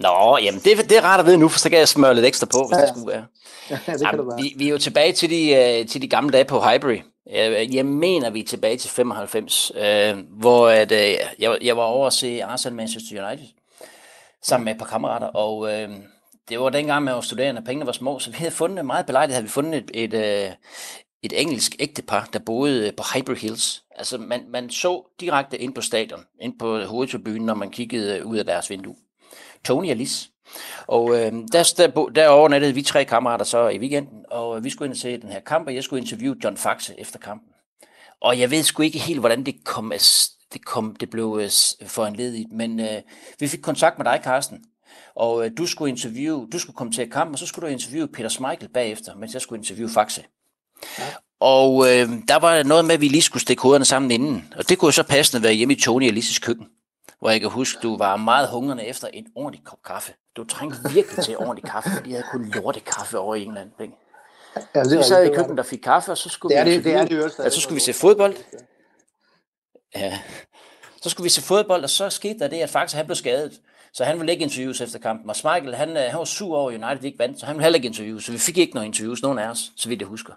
[0.00, 2.26] Nå, jamen det, det er rart at vide nu, for så kan jeg smøre lidt
[2.26, 2.80] ekstra på, hvis ja.
[2.80, 3.24] det skulle være.
[3.70, 6.32] Ja, det kan jamen, vi, vi er jo tilbage til de, uh, til de gamle
[6.32, 6.98] dage på Highbury.
[7.32, 10.92] Jeg, jeg mener, vi er tilbage til 95, uh, hvor at,
[11.38, 13.46] jeg, jeg var over at se Arsenal Manchester United
[14.42, 15.68] sammen med et par kammerater, og uh,
[16.48, 19.34] det var dengang, man var studerende, pengene var små, så vi havde fundet, meget belejligt
[19.34, 20.52] havde vi fundet et, et, øh,
[21.22, 23.84] et, engelsk ægtepar, der boede øh, på Hyper Hills.
[23.90, 28.26] Altså, man, man så direkte ind på stadion, ind på hovedtribunen, når man kiggede øh,
[28.26, 28.96] ud af deres vindue.
[29.64, 30.30] Tony og Lis.
[30.86, 34.86] Og øh, der, der, der overnattede vi tre kammerater så i weekenden, og vi skulle
[34.86, 37.48] ind og se den her kamp, og jeg skulle interviewe John Faxe efter kampen.
[38.20, 39.92] Og jeg ved sgu ikke helt, hvordan det kom,
[40.52, 41.42] det, kom, det blev
[41.86, 43.02] foranledigt, men øh,
[43.40, 44.64] vi fik kontakt med dig, Carsten,
[45.14, 48.08] og øh, du skulle interviewe, du skulle komme til kampen, og så skulle du interviewe
[48.08, 50.24] Peter Schmeichel bagefter, mens jeg skulle interviewe Faxe.
[50.98, 51.04] Ja.
[51.40, 54.54] Og øh, der var noget med, at vi lige skulle stikke hovederne sammen inden.
[54.56, 56.66] Og det kunne jo så passende være hjemme i Tony og Lises køkken.
[57.18, 60.12] Hvor jeg kan huske, du var meget hungrende efter en ordentlig kop kaffe.
[60.36, 63.70] Du trængte virkelig til ordentlig kaffe, fordi jeg havde kun lorte kaffe over i England.
[63.80, 63.94] Ikke?
[64.74, 66.84] Ja, det vi sad i køkkenet og fik kaffe, og så skulle, det vi, det,
[66.84, 68.36] det er det, ja, så skulle vi se fodbold.
[69.94, 70.18] Ja.
[71.02, 73.60] Så skulle vi se fodbold, og så skete der det, at faktisk han blev skadet.
[73.92, 75.30] Så han ville ikke interviews efter kampen.
[75.30, 77.64] Og Schmeichel, han, øh, han var sur over, at United ikke vandt, så han ville
[77.64, 78.24] heller ikke interviews.
[78.24, 80.32] Så vi fik ikke nogen interviews, nogen af os, så vidt jeg husker.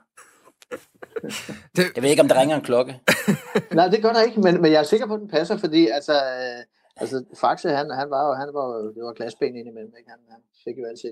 [1.76, 1.84] Det...
[1.96, 2.94] Jeg ved ikke, om der ringer en klokke.
[3.80, 5.88] Nej, det gør der ikke, men, men jeg er sikker på, at den passer, fordi
[5.88, 6.62] altså, øh,
[7.02, 8.65] altså Faxe, han, han var jo, han var,
[8.96, 10.10] det var glasben indimellem, ikke?
[10.10, 11.10] Han, han fik jo altid,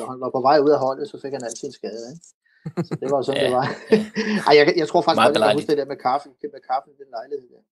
[0.00, 2.26] når han var på vej ud af holdet, så fik han altid en skade, ikke?
[2.88, 3.46] Så det var sådan, ja.
[3.46, 3.66] det var.
[4.48, 6.88] Ej, jeg, jeg tror faktisk godt, jeg kan huske det der med kaffe, med kaffe
[6.94, 7.62] i den lejlighed der.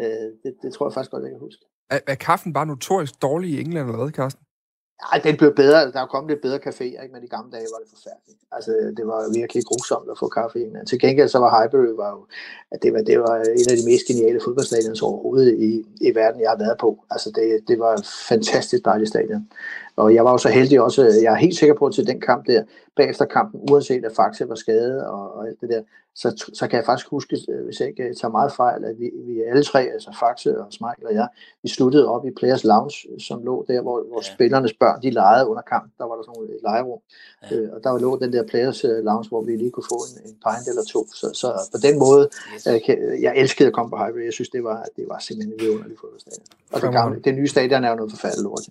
[0.00, 1.64] Øh, det, det tror jeg faktisk godt, jeg kan huske.
[1.90, 4.44] Er, er kaffen bare notorisk dårlig i England eller hvad, Carsten?
[5.02, 5.92] Nej, den blev bedre.
[5.92, 7.12] Der er kommet lidt bedre caféer, ikke?
[7.14, 8.40] men i gamle dage var det forfærdeligt.
[8.52, 10.86] Altså, det var virkelig grusomt at få kaffe i England.
[10.86, 12.26] Til gengæld så var Highbury var jo,
[12.72, 15.70] at det var, det var en af de mest geniale fodboldstadions overhovedet i,
[16.08, 17.04] i verden, jeg har været på.
[17.10, 19.48] Altså, det, det var et fantastisk dejligt stadion.
[19.96, 22.46] Og jeg var jo så heldig også, jeg er helt sikker på til den kamp
[22.46, 22.62] der,
[22.96, 25.82] bagefter kampen, uanset at Faxe var skadet og, og alt det der,
[26.16, 29.10] så, så kan jeg faktisk huske, øh, hvis jeg ikke tager meget fejl, at vi,
[29.26, 31.28] vi alle tre, altså Faxe og Smeichel og jeg,
[31.62, 34.34] vi sluttede op i Players Lounge, som lå der, hvor, hvor ja.
[34.34, 35.92] spillernes børn, de legede under kamp.
[35.98, 37.00] Der var der sådan et legerum.
[37.50, 37.56] Ja.
[37.56, 40.14] Øh, og der lå den der Players øh, Lounge, hvor vi lige kunne få en,
[40.28, 41.00] en pint eller to.
[41.20, 42.66] Så, så på den måde, yes.
[42.66, 44.24] øh, kan, jeg elskede at komme på Highway.
[44.24, 46.46] Jeg synes, det var, det var simpelthen en vidunderlig fodboldstadion.
[46.72, 48.64] Og det, gamle, det nye stadion er jo noget forfærdeligt lort.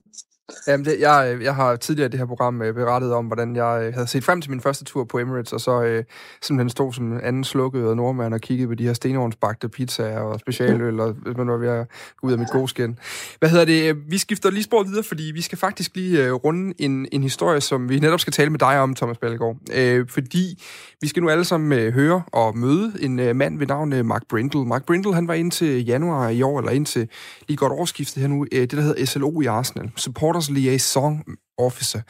[0.67, 3.55] Jamen, det, jeg, øh, jeg har tidligere i det her program øh, berettet om, hvordan
[3.55, 6.03] jeg øh, havde set frem til min første tur på Emirates, og så øh,
[6.41, 10.99] simpelthen stod som anden slukket nordmand og kiggede på de her stenovnsbagte pizzaer og specialøl,
[10.99, 12.99] og man var ved at gå ud af mit gode skin.
[13.39, 13.89] Hvad hedder det?
[13.89, 17.23] Øh, vi skifter lige spor videre, fordi vi skal faktisk lige øh, runde en, en
[17.23, 19.57] historie, som vi netop skal tale med dig om, Thomas Ballegaard.
[19.73, 20.63] Øh, fordi
[21.01, 24.05] vi skal nu alle sammen øh, høre og møde en øh, mand ved navn øh,
[24.05, 24.65] Mark Brindle.
[24.65, 27.09] Mark Brindle, han var indtil januar i år, eller indtil
[27.47, 29.91] lige godt årsskiftet her nu, øh, det der hedder SLO i Arsenal.
[30.33, 31.23] Supporters Liaison
[31.57, 32.01] Officer.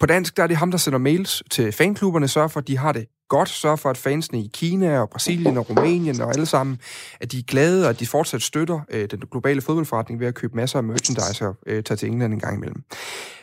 [0.00, 2.78] På dansk der er det ham, der sender mails til fanklubberne, sørger for, at de
[2.78, 6.46] har det godt, sørger for, at fansene i Kina og Brasilien og Rumænien og alle
[6.46, 6.78] sammen,
[7.20, 10.34] at de er glade, og at de fortsat støtter øh, den globale fodboldforretning ved at
[10.34, 12.82] købe masser af merchandise og øh, tage til England en gang imellem.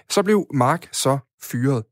[0.10, 1.84] Så blev Mark så fyret.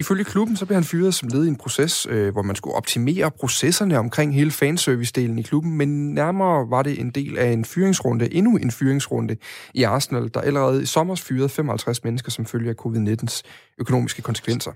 [0.00, 2.76] Ifølge klubben så blev han fyret som led i en proces, øh, hvor man skulle
[2.76, 7.64] optimere processerne omkring hele fanservice-delen i klubben, men nærmere var det en del af en
[7.64, 9.36] fyringsrunde, endnu en fyringsrunde
[9.74, 13.42] i Arsenal, der allerede i sommer fyrede 55 mennesker som følge af covid-19's
[13.78, 14.72] økonomiske konsekvenser.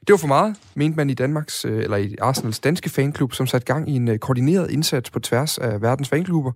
[0.00, 3.46] Det var for meget, mente man i Danmarks, øh, eller i Arsenals danske fanklub, som
[3.46, 6.52] satte gang i en øh, koordineret indsats på tværs af verdens fanklubber,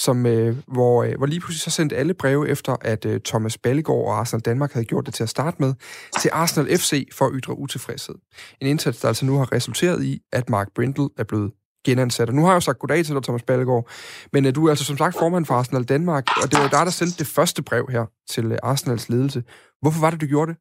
[0.00, 3.58] som, øh, hvor, øh, hvor lige pludselig så sendte alle breve efter, at øh, Thomas
[3.58, 5.74] Ballegaard og Arsenal Danmark havde gjort det til at starte med,
[6.20, 8.14] til Arsenal FC for at ytre utilfredshed.
[8.60, 11.52] En indsats, der altså nu har resulteret i, at Mark Brindle er blevet
[11.84, 12.28] genansat.
[12.28, 13.88] Og nu har jeg jo sagt goddag til dig, Thomas Ballegaard,
[14.32, 16.86] men øh, du er altså som sagt formand for Arsenal Danmark, og det var dig,
[16.86, 19.42] der sendte det første brev her til øh, Arsenals ledelse.
[19.82, 20.60] Hvorfor var det, du gjorde det?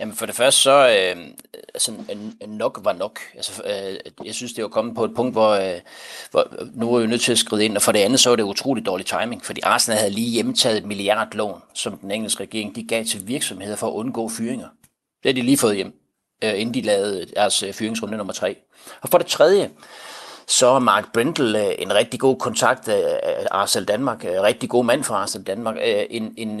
[0.00, 1.26] Jamen for det første så, øh,
[1.74, 3.20] altså øh, øh, nok var nok.
[3.34, 5.80] Altså, øh, jeg synes, det var kommet på et punkt, hvor, øh,
[6.30, 8.36] hvor nu er vi nødt til at skride ind, og for det andet så var
[8.36, 12.76] det utrolig dårlig timing, fordi Arsenal havde lige hjemtaget et milliardlån, som den engelske regering
[12.76, 14.68] de gav til virksomheder for at undgå fyringer.
[15.22, 15.92] Det har de lige fået hjem,
[16.44, 18.56] øh, inden de lavede deres øh, fyringsrunde nummer tre.
[19.02, 19.70] Og for det tredje,
[20.46, 24.84] så er Mark Brindle øh, en rigtig god kontakt af Arsenal Danmark, øh, rigtig god
[24.84, 26.60] mand for Arsenal Danmark, øh, en, en,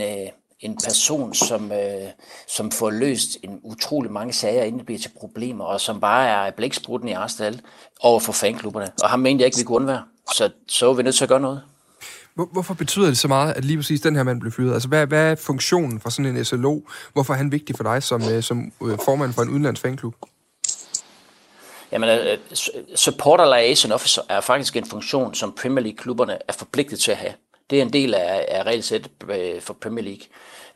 [0.60, 2.10] en person, som, øh,
[2.48, 6.28] som får løst en utrolig mange sager, inden det bliver til problemer, og som bare
[6.28, 7.60] er blæksprutten i Arsenal
[8.00, 8.92] over for fanklubberne.
[9.02, 10.02] Og ham mente jeg ikke, vi kunne undvære.
[10.34, 11.62] Så, så er vi nødt til at gøre noget.
[12.34, 14.74] Hvor, hvorfor betyder det så meget, at lige præcis den her mand blev fyret?
[14.74, 16.80] Altså, hvad, hvad er funktionen for sådan en SLO?
[17.12, 20.14] Hvorfor er han vigtig for dig som, øh, som øh, formand for en udenlands fanklub?
[21.92, 22.56] Jamen, uh,
[22.94, 27.32] supporter liaison officer er faktisk en funktion, som Premier League-klubberne er forpligtet til at have.
[27.70, 30.26] Det er en del af, af regelsættet øh, for Premier League.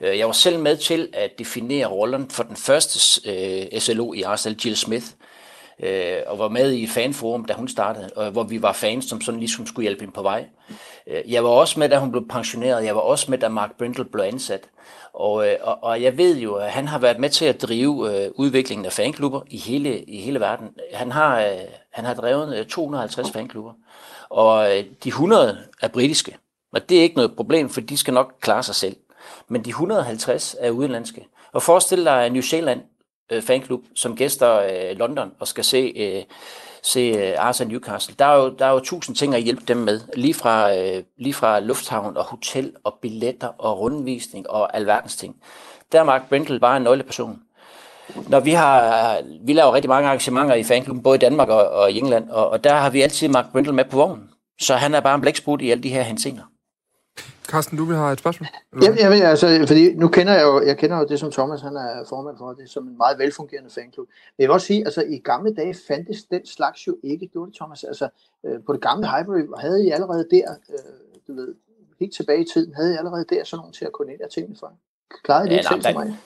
[0.00, 4.22] Øh, jeg var selv med til at definere rollen for den første øh, SLO i
[4.22, 5.06] Arsenal, Jill Smith,
[5.82, 9.20] øh, og var med i fanforum, da hun startede, og hvor vi var fans, som
[9.20, 10.44] sådan ligesom skulle hjælpe hende på vej.
[11.06, 12.84] Øh, jeg var også med, da hun blev pensioneret.
[12.84, 14.68] Jeg var også med, da Mark Brindle blev ansat.
[15.12, 18.24] Og, øh, og, og jeg ved jo, at han har været med til at drive
[18.24, 20.68] øh, udviklingen af fanklubber i hele, i hele verden.
[20.94, 21.58] Han har, øh,
[21.92, 23.72] han har drevet øh, 250 fanklubber,
[24.30, 26.36] og øh, de 100 er britiske.
[26.72, 28.96] Og det er ikke noget problem, for de skal nok klare sig selv.
[29.48, 31.26] Men de 150 er udenlandske.
[31.52, 32.80] Og forestil dig New Zealand
[33.32, 36.22] øh, fanklub, som gæster øh, London og skal se, øh,
[36.82, 38.14] se øh, Arsenal Newcastle.
[38.18, 40.00] Der er, jo, der er jo tusind ting at hjælpe dem med.
[40.16, 45.36] Lige fra, øh, lige fra lufthavn og hotel og billetter og rundvisning og alverdens ting.
[45.92, 47.42] Der er Mark Brindle bare en nøgleperson.
[48.28, 51.92] Når vi har, vi laver rigtig mange arrangementer i fanklubben, både i Danmark og, og
[51.92, 54.30] i England, og, og der har vi altid Mark Brindle med på vognen.
[54.60, 56.42] Så han er bare en blæksprut i alle de her henseender.
[57.50, 58.46] Carsten, du vil have et spørgsmål?
[58.82, 61.60] Ja, jeg vil, altså, fordi nu kender jeg jo, jeg kender jo det, som Thomas
[61.60, 64.06] han er formand for, det er som en meget velfungerende fanklub.
[64.08, 67.50] Men jeg vil også sige, altså i gamle dage fandtes den slags jo ikke, gjorde
[67.50, 67.84] det Thomas.
[67.84, 68.08] Altså
[68.46, 70.78] øh, på det gamle Highbury havde I allerede der, øh,
[71.28, 71.54] du ved,
[72.00, 74.72] helt tilbage i tiden, havde I allerede der sådan nogen til at koordinere tingene for.
[75.24, 76.18] Klarede I det ja, selv mig?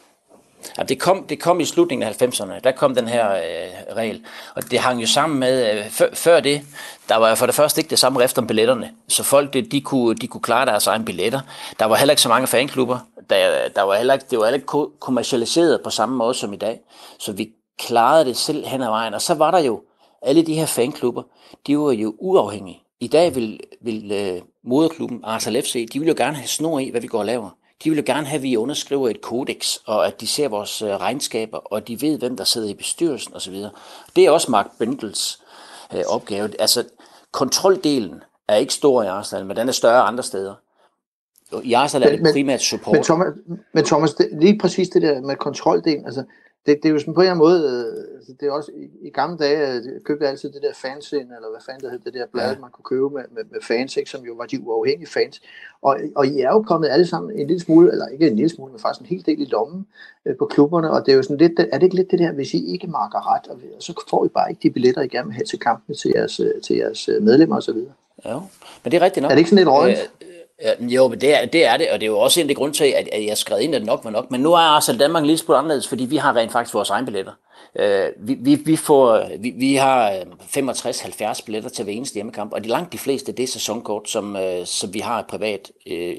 [0.78, 4.22] Ja, det, kom, det kom i slutningen af 90'erne, der kom den her øh, regel,
[4.54, 6.62] og det hang jo sammen med, øh, før, før det,
[7.08, 9.80] der var for det første ikke det samme rift om billetterne, så folk de, de,
[9.80, 11.40] kunne, de kunne klare deres egne billetter.
[11.78, 12.98] Der var heller ikke så mange fanklubber,
[13.30, 16.56] der, der var heller ikke, det var heller ikke kommercialiseret på samme måde som i
[16.56, 16.80] dag,
[17.18, 19.82] så vi klarede det selv hen ad vejen, og så var der jo
[20.22, 21.22] alle de her fanklubber,
[21.66, 22.80] de var jo uafhængige.
[23.00, 26.90] I dag vil, vil øh, moderklubben Arsenal FC, de vil jo gerne have snor i,
[26.90, 27.50] hvad vi går og laver.
[27.84, 30.82] De vil jo gerne have, at vi underskriver et kodex, og at de ser vores
[30.82, 33.54] øh, regnskaber, og de ved, hvem der sidder i bestyrelsen osv.
[34.16, 35.42] Det er også Mark Bendels
[35.94, 36.60] øh, opgave.
[36.60, 36.84] Altså,
[37.32, 40.54] kontroldelen er ikke stor i Arsenal, men den er større andre steder.
[41.62, 42.94] I Arsenal er det primært support.
[42.94, 43.34] Men Thomas,
[43.72, 46.24] men Thomas det, lige præcis det der med kontroldelen, altså
[46.66, 48.72] det, det er jo sådan på en eller anden måde, øh, altså, det er også
[48.72, 51.90] i, i gamle dage, jeg øh, købte altid det der fansin, eller hvad fanden det
[51.90, 52.58] hed, det der blad, ja.
[52.60, 55.42] man kunne købe med, med, med fans, ikke, som jo var de uafhængige fans.
[55.82, 58.48] Og, og I er jo kommet alle sammen en lille smule, eller ikke en lille
[58.48, 59.86] smule, men faktisk en hel del i lommen
[60.26, 62.32] øh, på klubberne, og det er jo sådan lidt, er det ikke lidt det der,
[62.32, 65.26] hvis I ikke marker ret, og, så får I bare ikke de billetter, I gerne
[65.26, 67.78] vil have til kampene til jeres, øh, til jeres medlemmer osv.
[68.24, 68.38] Ja,
[68.82, 69.30] men det er rigtigt nok.
[69.30, 69.98] Er det ikke sådan lidt rådent?
[70.22, 70.28] Øh,
[70.64, 72.48] Øh, jo, men det er, det er det, og det er jo også en af
[72.48, 74.30] de grund til, at, at jeg skrev ind, at nok var nok.
[74.30, 77.04] Men nu er Arsenal Danmark lige spurgt anderledes, fordi vi har rent faktisk vores egen
[77.04, 77.32] billetter.
[77.80, 80.20] Uh, vi, vi, vi, får, vi, vi har øh,
[80.56, 84.36] 65-70 billetter til hver eneste hjemmekamp, og de langt de fleste, det er sæsonkort, som,
[84.36, 85.70] uh, som vi har privat.
[85.90, 86.16] Øh,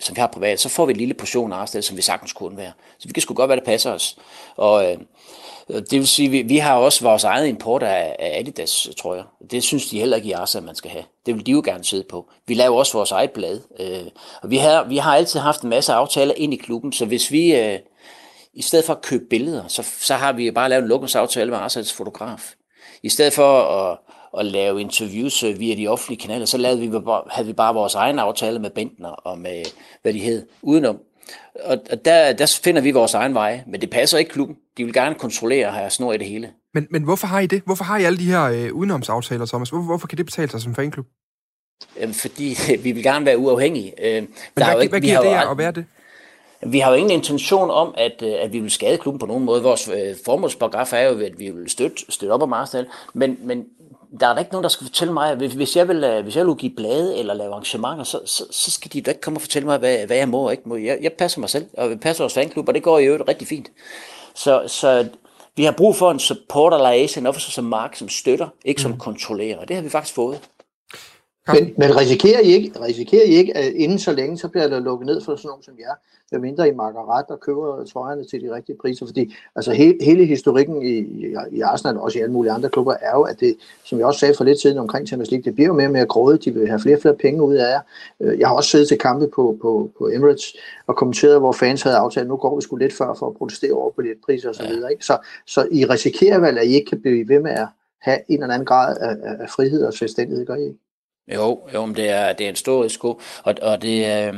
[0.00, 2.32] som vi har privat, så får vi en lille portion af Arsenal, som vi sagtens
[2.32, 2.72] kunne være.
[2.98, 4.18] Så vi kan sgu godt være, det passer os.
[4.56, 4.96] Og, øh,
[5.70, 9.14] Øh, det vil sige, vi, vi har også vores eget import af, af Adidas, tror
[9.14, 9.24] jeg.
[9.50, 11.04] Det synes de heller ikke i Arsenal, man skal have.
[11.26, 12.30] Det vil de jo gerne sidde på.
[12.46, 13.60] Vi laver også vores eget blad.
[13.80, 14.10] Øh,
[14.42, 17.32] og vi har, vi har altid haft en masse aftaler ind i klubben, så hvis
[17.32, 17.78] vi, øh,
[18.54, 21.58] i stedet for at købe billeder, så, så har vi bare lavet en lukningsaftale med
[21.58, 22.54] Arsenals fotograf.
[23.02, 23.98] I stedet for at,
[24.38, 26.98] at lave interviews øh, via de offentlige kanaler, så lavede vi,
[27.30, 29.64] havde vi bare vores egen aftale med Bentner og med,
[30.02, 30.98] hvad de hed, udenom.
[31.64, 34.56] Og der, der finder vi vores egen vej, men det passer ikke klubben.
[34.76, 36.50] De vil gerne kontrollere og have snor i det hele.
[36.74, 37.62] Men, men hvorfor har I det?
[37.66, 39.70] Hvorfor har I alle de her øh, udenomsaftaler, Thomas?
[39.70, 41.06] Hvorfor, hvorfor kan det betale sig som fanklub?
[42.00, 43.92] Jamen, fordi vi vil gerne være uafhængige.
[44.06, 45.84] Øh, men der hvad, er jo ikke, hvad giver det jer at være det?
[46.66, 49.44] Vi har jo ingen intention om, at, øh, at vi vil skade klubben på nogen
[49.44, 49.62] måde.
[49.62, 53.64] Vores øh, formålsparagraf er jo, at vi vil støtte, støtte op om Arsenal, men, men
[54.20, 56.54] der er der ikke nogen, der skal fortælle mig, hvis jeg vil, hvis jeg vil
[56.54, 59.66] give blade eller lave arrangementer, så, så, så skal de da ikke komme og fortælle
[59.66, 60.76] mig, hvad, hvad jeg må og ikke må.
[60.76, 63.28] Jeg, jeg passer mig selv, og vi passer vores fanklub, og det går i øvrigt
[63.28, 63.70] rigtig fint.
[64.34, 65.08] Så, så
[65.56, 68.98] vi har brug for en supporter liaison officer som Mark, som støtter, ikke som mm.
[68.98, 70.40] kontrollerer, det har vi faktisk fået.
[71.52, 74.80] Men, men risikerer, I ikke, risikerer I ikke, at inden så længe, så bliver der
[74.80, 75.94] lukket ned for sådan nogen som jer,
[76.30, 79.06] hvad mindre I makker ret og køber trøjerne til de rigtige priser?
[79.06, 82.68] Fordi altså, he, hele historikken i, i, i Arsenal, og også i alle mulige andre
[82.68, 85.44] klubber, er jo, at det, som jeg også sagde for lidt siden omkring Champions League,
[85.44, 87.54] det bliver jo mere og mere grådet, de vil have flere og flere penge ud
[87.54, 87.80] af jer.
[88.20, 91.82] Øh, jeg har også siddet til kampe på, på, på Emirates og kommenteret, hvor fans
[91.82, 94.48] havde aftalt, nu går vi sgu lidt før for at protestere over på lidt priser
[94.50, 94.66] osv.
[94.66, 95.04] Så, ikke?
[95.04, 97.66] så, så I risikerer vel, at I ikke kan blive ved med at
[98.00, 100.83] have en eller anden grad af, af frihed og selvstændighed, gør I ikke?
[101.28, 104.28] Jo, jo men det er, det er en stor risiko, og, og det er...
[104.28, 104.34] Øh,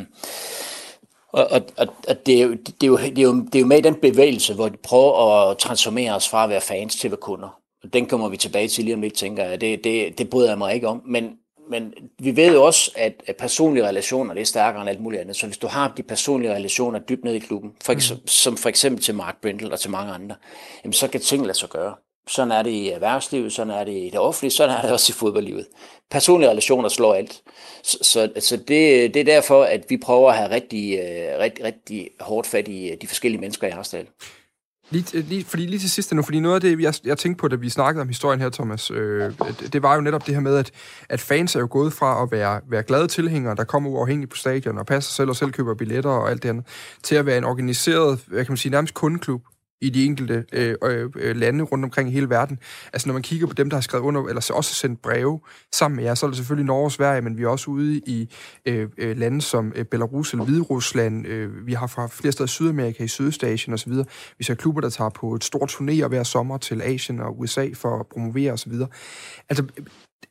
[1.29, 3.61] og, og, og, og det, er jo, det, er jo, det, er jo, det er
[3.61, 6.97] jo med i den bevægelse, hvor de prøver at transformere os fra at være fans
[6.97, 7.61] til at være kunder.
[7.93, 9.61] Den kommer vi tilbage til lige om lidt, tænker jeg.
[9.61, 11.03] Det, det, det bryder jeg mig ikke om.
[11.07, 11.31] Men,
[11.71, 15.37] men vi ved jo også, at, personlige relationer det er stærkere end alt muligt andet.
[15.37, 18.27] Så hvis du har de personlige relationer dybt ned i klubben, for, mm.
[18.27, 20.35] som for eksempel til Mark Brindle og til mange andre,
[20.85, 21.95] jamen så kan ting lade sig gøre.
[22.29, 25.13] Sådan er det i erhvervslivet, sådan er det i det offentlige, sådan er det også
[25.13, 25.67] i fodboldlivet.
[26.11, 27.43] Personlige relationer slår alt.
[27.83, 31.65] Så, så, så det, det er derfor, at vi prøver at have rigtig, øh, rigtig,
[31.65, 34.07] rigtig hårdt fat i øh, de forskellige mennesker i Harsdal.
[34.91, 37.41] Lige, øh, lige, fordi lige til sidst nu, fordi noget af det, jeg, jeg tænkte
[37.41, 40.35] på, da vi snakkede om historien her, Thomas, øh, det, det var jo netop det
[40.35, 40.71] her med, at,
[41.09, 44.37] at fans er jo gået fra at være, være glade tilhængere, der kommer uafhængigt på
[44.37, 46.65] stadion og passer selv og selv køber billetter og alt det andet,
[47.03, 49.43] til at være en organiseret, hvad kan man sige, nærmest kundeklub,
[49.81, 50.75] i de enkelte øh,
[51.17, 52.59] øh, lande rundt omkring i hele verden.
[52.93, 55.41] Altså når man kigger på dem, der har skrevet under, eller også sendt breve
[55.75, 57.99] sammen med jer, så er det selvfølgelig Norge og Sverige, men vi er også ude
[58.07, 58.35] i
[58.67, 61.27] øh, øh, lande som øh, Belarus eller Hviderusland.
[61.27, 63.93] Øh, vi har fra flere steder i Sydamerika, i Sydøstasien osv.
[64.39, 67.69] Vi ser klubber, der tager på et stort turné hver sommer til Asien og USA
[67.75, 68.73] for at promovere osv.
[69.49, 69.65] Altså,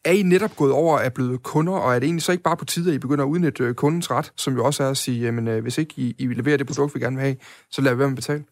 [0.06, 2.58] er I netop gået over at blevet kunder, og er det egentlig så ikke bare
[2.58, 4.98] på tide, at I begynder at udnytte øh, kundens ret, som jo også er at
[4.98, 7.36] sige, jamen øh, hvis ikke I, I leverer det produkt, vi gerne vil have,
[7.72, 8.44] så lad være med at betale?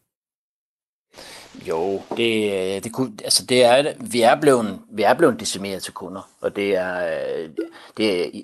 [1.67, 5.83] Jo, det, øh, det, kunne, altså det er, vi, er blevet, vi er blevet decimeret
[5.83, 7.49] til kunder, og det er, øh,
[7.97, 8.41] det er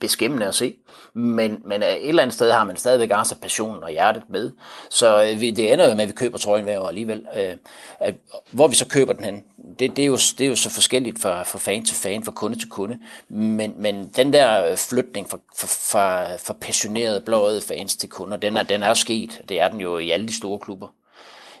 [0.00, 0.74] beskæmmende at se.
[1.14, 4.50] Men, men et eller andet sted har man stadigvæk også passionen og hjertet med.
[4.90, 7.26] Så øh, vi, det ender jo med, at vi køber trøjen hver år alligevel.
[7.36, 7.56] Øh,
[8.00, 8.14] at,
[8.50, 9.44] hvor vi så køber den hen,
[9.78, 12.32] det, det, er, jo, det er jo så forskelligt fra, fra fan til fan, fra
[12.32, 12.98] kunde til kunde.
[13.28, 18.56] Men, men den der flytning fra, fra, fra, fra passionerede blåede fans til kunder, den
[18.56, 19.40] er, den er sket.
[19.48, 20.88] Det er den jo i alle de store klubber.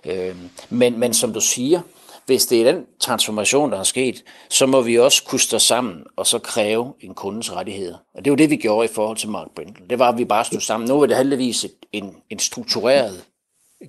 [0.06, 0.36] Øh,
[0.70, 1.80] men, men som du siger,
[2.26, 6.04] hvis det er den transformation, der er sket, så må vi også kunne stå sammen
[6.16, 7.96] og så kræve en kundens rettigheder.
[8.14, 9.84] Og det var det, vi gjorde i forhold til Mark Brindle.
[9.90, 10.88] Det var, at vi bare stod sammen.
[10.88, 13.24] Nu er det heldigvis en, en struktureret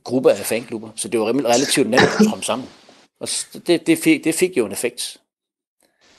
[0.03, 2.67] gruppe af fanklubber, så det var relativt nemt at komme sammen.
[3.19, 3.27] Og
[3.67, 5.17] det, det, fik, det fik jo en effekt.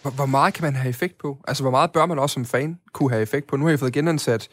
[0.02, 1.38] Hvor, hvor meget kan man have effekt på?
[1.48, 3.57] Altså, hvor meget bør man også som fan kunne have effekt på?
[3.57, 4.48] Nu har jeg fået genansat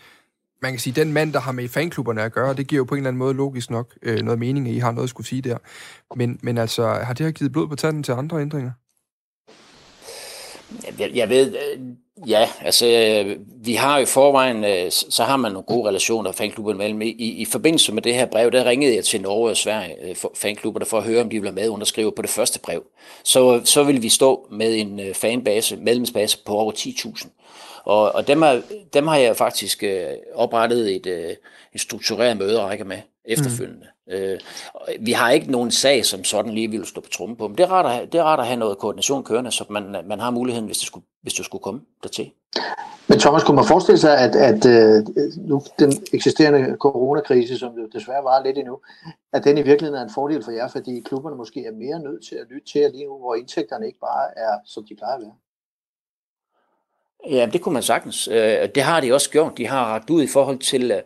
[0.61, 2.95] man kan sige, den mand, der har med fanklubberne at gøre, det giver jo på
[2.95, 5.27] en eller anden måde logisk nok øh, noget mening, at I har noget at skulle
[5.27, 5.57] sige der.
[6.15, 8.71] Men, men altså, har det her givet blod på tanden til andre ændringer?
[10.99, 11.79] Jeg, jeg ved, øh,
[12.29, 12.85] ja, altså,
[13.63, 17.01] vi har jo i forvejen, øh, så har man nogle gode relationer fanklubben mellem.
[17.01, 20.15] I, I forbindelse med det her brev, der ringede jeg til Norge og Sverige øh,
[20.35, 22.83] fanklubber, for at høre, om de ville være med underskrive på det første brev.
[23.23, 27.38] Så, så vil vi stå med en øh, fanbase, medlemsbase på over 10.000.
[27.89, 28.61] Og, og dem, har,
[28.93, 31.35] dem har jeg faktisk øh, oprettet et, øh,
[31.73, 33.87] et struktureret møderække med efterfølgende.
[34.07, 34.13] Mm.
[34.13, 34.39] Øh,
[34.99, 37.63] vi har ikke nogen sag, som sådan lige vil stå på trummen på, men det
[37.63, 40.31] er rart at det er rart at have noget koordination kørende, så man, man har
[40.31, 42.31] muligheden, hvis det skulle, hvis det skulle komme dertil.
[43.07, 45.05] Men Thomas, kunne man forestille sig, at, at at øh,
[45.37, 48.79] nu den eksisterende coronakrise, som jo desværre var lidt endnu,
[49.33, 52.23] at den i virkeligheden er en fordel for jer, fordi klubberne måske er mere nødt
[52.27, 55.21] til at lytte til lige nu, hvor indtægterne ikke bare er, som de plejer at
[55.21, 55.35] være?
[57.27, 58.27] Ja, det kunne man sagtens.
[58.27, 59.57] Øh, det har de også gjort.
[59.57, 61.01] De har ragt ud i forhold til, øh,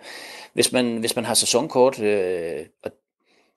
[0.54, 2.92] hvis man, hvis man har sæsonkort, øh, og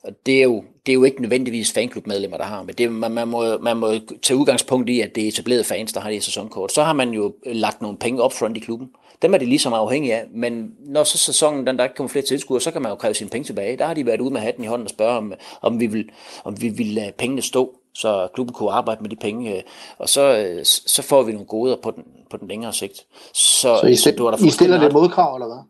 [0.07, 3.13] og det er, jo, det er jo ikke nødvendigvis fanklubmedlemmer, der har, men det, man,
[3.13, 3.93] man, må, man må
[4.23, 6.73] tage udgangspunkt i, at det er etablerede fans, der har det sæsonkort.
[6.73, 8.89] Så har man jo lagt nogle penge op front i klubben.
[9.23, 12.25] Dem er det ligesom afhængige af, men når så sæsonen, den der ikke kommer flere
[12.25, 13.77] tilskuere, så kan man jo kræve sine penge tilbage.
[13.77, 16.09] Der har de været ude med hatten i hånden og spørge, om, om, vi, vil,
[16.45, 19.63] om vi vil lade pengene stå så klubben kunne arbejde med de penge, øh,
[19.99, 23.07] og så, øh, så får vi nogle goder på den, på den længere sigt.
[23.35, 25.63] Så, så I, så du der I stiller det modkrav, eller hvad?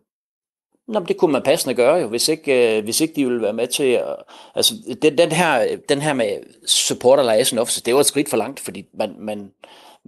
[0.89, 3.53] Nå, det kunne man passende gøre jo, hvis ikke, øh, hvis ikke de ville være
[3.53, 4.17] med til at,
[4.55, 8.37] altså den, den, her, den her med supporter liaison officer, det var et skridt for
[8.37, 9.51] langt, fordi man, man,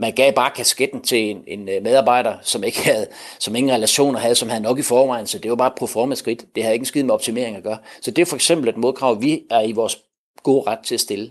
[0.01, 3.07] Man gav bare kasketten til en, en medarbejder, som ikke havde,
[3.39, 6.15] som ingen relationer havde, som havde nok i forvejen, så det var bare et proforma
[6.15, 6.45] skridt.
[6.55, 7.79] Det havde ikke en skid med optimering at gøre.
[8.01, 9.99] Så det er for eksempel et modkrav, vi er i vores
[10.43, 11.31] gode ret til at stille.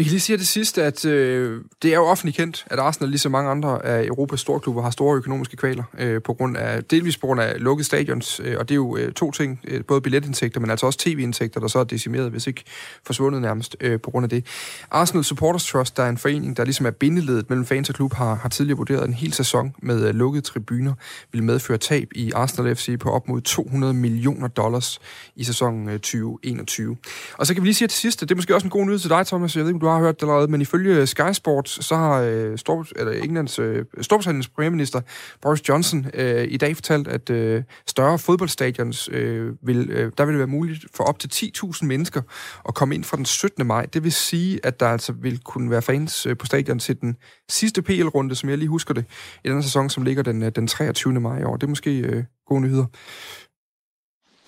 [0.00, 3.10] Vi kan lige sige det sidste, at øh, det er jo offentligt kendt, at Arsenal,
[3.10, 7.18] ligesom mange andre af Europas storklubber, har store økonomiske kvaler øh, på grund af, delvis
[7.18, 10.00] på grund af lukket stadions, øh, og det er jo øh, to ting, øh, både
[10.00, 12.64] billetindtægter, men altså også tv-indtægter, der så er decimeret, hvis ikke
[13.06, 14.46] forsvundet nærmest øh, på grund af det.
[14.90, 18.14] Arsenal Supporters Trust, der er en forening, der ligesom er bindeledet mellem fans og klub,
[18.14, 20.94] har, har tidligere vurderet, at en hel sæson med øh, lukkede tribuner
[21.32, 25.00] vil medføre tab i Arsenal FC på op mod 200 millioner dollars
[25.36, 26.96] i sæsonen øh, 2021.
[27.38, 28.98] Og så kan vi lige sige til sidst, det er måske også en god nyhed
[28.98, 31.84] til dig, Thomas, jeg ved ikke, du har hørt det allerede, men ifølge Sky Sports,
[31.84, 35.00] så har øh, Stor, eller Englands, øh, Storbritanniens premierminister
[35.42, 40.32] Boris Johnson øh, i dag fortalt, at øh, større fodboldstadions, øh, vil, øh, der vil
[40.32, 42.22] det være muligt for op til 10.000 mennesker
[42.68, 43.66] at komme ind fra den 17.
[43.66, 43.86] maj.
[43.86, 47.16] Det vil sige, at der altså vil kunne være fans øh, på stadion til den
[47.48, 49.04] sidste PL-runde, som jeg lige husker det,
[49.44, 51.20] i den sæson, som ligger den, øh, den 23.
[51.20, 51.56] maj i år.
[51.56, 52.86] Det er måske øh, gode nyheder.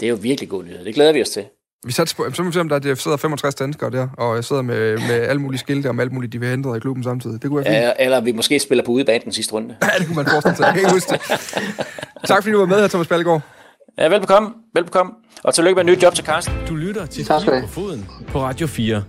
[0.01, 0.85] Det er jo virkelig gode nyheder.
[0.85, 1.45] Det glæder vi os til.
[1.87, 4.45] Vi satte på, så må vi se, om der sidder 65 danskere der, og jeg
[4.45, 7.05] sidder med, med alle mulige skilte om alt muligt, de vil have ændret i klubben
[7.05, 7.43] samtidig.
[7.43, 7.77] Det kunne være fint.
[7.77, 9.69] Ja, eller vi måske spiller på udebane den sidste runde.
[9.83, 10.65] ja, det kunne man forestille sig.
[10.65, 11.21] Jeg kan ikke huske det.
[12.25, 13.43] Tak fordi du var med her, Thomas Ballegaard.
[13.99, 14.49] Ja, velbekomme.
[14.75, 15.13] Velbekomme.
[15.45, 16.55] Og tillykke med et nyt job til Carsten.
[16.69, 19.05] Du lytter til Fire på foden på Radio 4.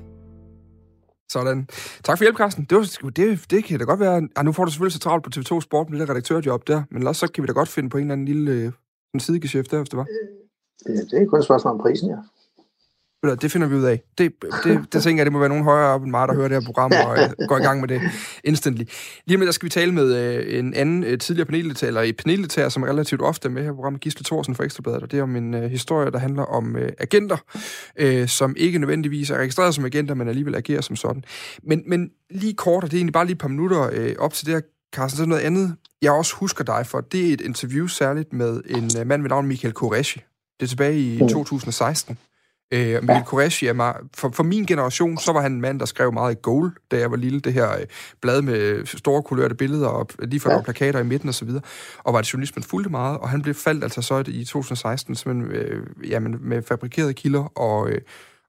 [1.32, 1.68] Sådan.
[2.04, 2.66] Tak for hjælp, Carsten.
[2.70, 4.22] Det, var, det, det kan da godt være...
[4.36, 6.84] Ah, nu får du selvfølgelig så travlt på TV2 Sport med det der redaktørjob der,
[6.92, 8.72] men ellers så kan vi da godt finde på en eller anden lille øh,
[9.14, 10.08] en sidegeschæft der, hvis det var.
[10.88, 12.16] Det, det er kun et spørgsmål om prisen, ja
[13.24, 14.02] det finder vi ud af.
[14.18, 14.34] Det,
[14.64, 16.58] det, det tænker jeg, det må være nogen højere op end mig, der hører det
[16.58, 18.02] her program og øh, går i gang med det
[18.44, 18.84] instantly.
[19.26, 22.70] Lige med der skal vi tale med øh, en anden øh, tidligere paneldeltager, eller paneldeltager,
[22.70, 25.24] som er relativt ofte med her på programmet, Gisle Thorsen fra Ekstrabladet, og det er
[25.24, 27.38] om en historie, der handler om agenter,
[28.28, 31.24] som ikke nødvendigvis er registreret som agenter, men alligevel agerer som sådan.
[31.64, 34.46] Men, men lige kort, og det er egentlig bare lige et par minutter op til
[34.46, 34.62] det her,
[34.94, 38.62] Carsten, så noget andet, jeg også husker dig for, det er et interview særligt med
[38.66, 40.22] en mand ved navn Michael Koreshi.
[40.60, 42.18] Det er tilbage i 2016.
[42.74, 45.86] Øh, Michael Qureshi er meget, for, for min generation, så var han en mand, der
[45.86, 47.40] skrev meget i Goal, da jeg var lille.
[47.40, 47.86] Det her øh,
[48.22, 50.62] blad med store kulørte billeder, og lige før ja.
[50.62, 51.62] plakater i midten og så videre.
[51.98, 55.16] Og var det journalist, man fulgte meget, og han blev faldt altså så i 2016
[55.16, 57.90] simpelthen, øh, jamen, med fabrikerede kilder og...
[57.90, 58.02] Øh,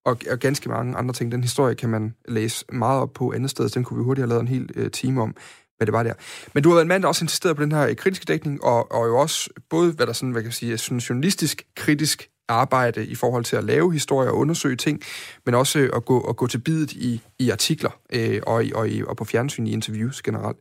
[0.07, 1.33] og, og ganske mange andre ting.
[1.33, 4.23] Den historie kan man læse meget op på andet sted, så den kunne vi hurtigt
[4.23, 5.37] have lavet en hel øh, time om,
[5.77, 6.13] hvad det var der.
[6.55, 8.93] Men du har været en mand, der også insisteret på den her kritiske dækning, og,
[8.93, 13.07] og jo også både, hvad der sådan, hvad kan jeg sige, sådan journalistisk kritisk arbejde
[13.07, 15.03] i forhold til at lave historier og undersøge ting,
[15.47, 18.89] men også at gå, at gå til bidet i, i artikler øh, og, i, og,
[18.89, 20.59] i, og på fjernsyn i interviews generelt.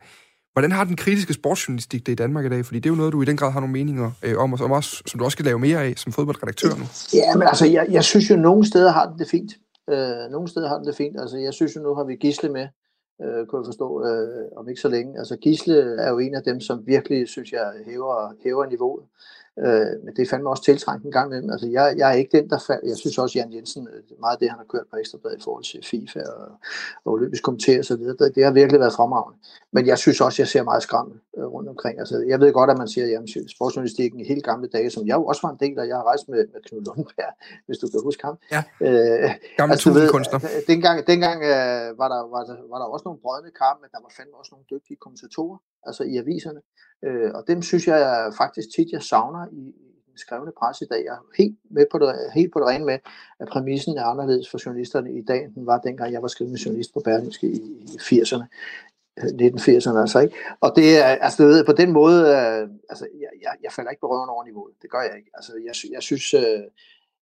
[0.54, 2.66] Hvordan har den kritiske sportsjournalistik det i Danmark i dag?
[2.66, 4.60] Fordi det er jo noget, du i den grad har nogle meninger øh, om, og
[4.60, 6.86] som, også, som du også skal lave mere af som fodboldredaktør nu.
[7.14, 9.52] Ja, men altså, jeg, jeg synes jo, nogle steder har den det fint.
[9.90, 11.20] Øh, nogle steder har den det fint.
[11.20, 12.68] Altså, jeg synes jo, nu har vi Gisle med,
[13.24, 15.20] øh, kunne jeg forstå, øh, om ikke så længe.
[15.20, 19.04] Altså, Gisle er jo en af dem, som virkelig, synes jeg, hæver, hæver niveauet.
[19.60, 21.50] Øh, men det er fandme også tiltrængt en gang imellem.
[21.50, 22.88] Altså, jeg, jeg er ikke den, der falder.
[22.88, 25.44] Jeg synes også, Jan Jensen, øh, meget af det, han har kørt på Ekstrabladet i
[25.44, 26.48] forhold til FIFA og,
[27.06, 29.38] og olympisk komité og så videre, det, det har virkelig været fremragende.
[29.72, 32.00] Men jeg synes også, jeg ser meget skræmmende øh, rundt omkring.
[32.00, 35.16] Altså, jeg ved godt, at man siger, at sportsjournalistikken i helt gamle dage, som jeg
[35.16, 37.34] jo også var en del af, jeg har rejst med, med Knud Lundberg,
[37.68, 38.38] hvis du kan huske ham.
[38.52, 40.40] Ja, øh, gamle altså, ved, kunstner.
[40.68, 44.00] Dengang, dengang øh, var, der, var, der, var der også nogle brødne kampe, men der
[44.06, 46.62] var fandme også nogle dygtige kommentatorer, altså i aviserne.
[47.06, 50.88] Øh, og dem synes jeg faktisk tit, jeg savner i, i den skrevne presse i
[50.88, 51.06] dag.
[51.06, 53.00] Jeg er helt, med på det, helt på det rene med,
[53.40, 56.66] at præmissen er anderledes for journalisterne i dag, end den var dengang jeg var skrevet
[56.66, 58.46] journalist på Berlingske i, i 80'erne.
[59.20, 60.36] 1980'erne øh, altså, ikke?
[60.62, 64.02] Og det er, altså, ved, på den måde, øh, altså, jeg, jeg, jeg falder ikke
[64.02, 64.74] på røven over niveauet.
[64.82, 65.32] Det gør jeg ikke.
[65.34, 66.64] Altså, jeg, jeg synes, øh,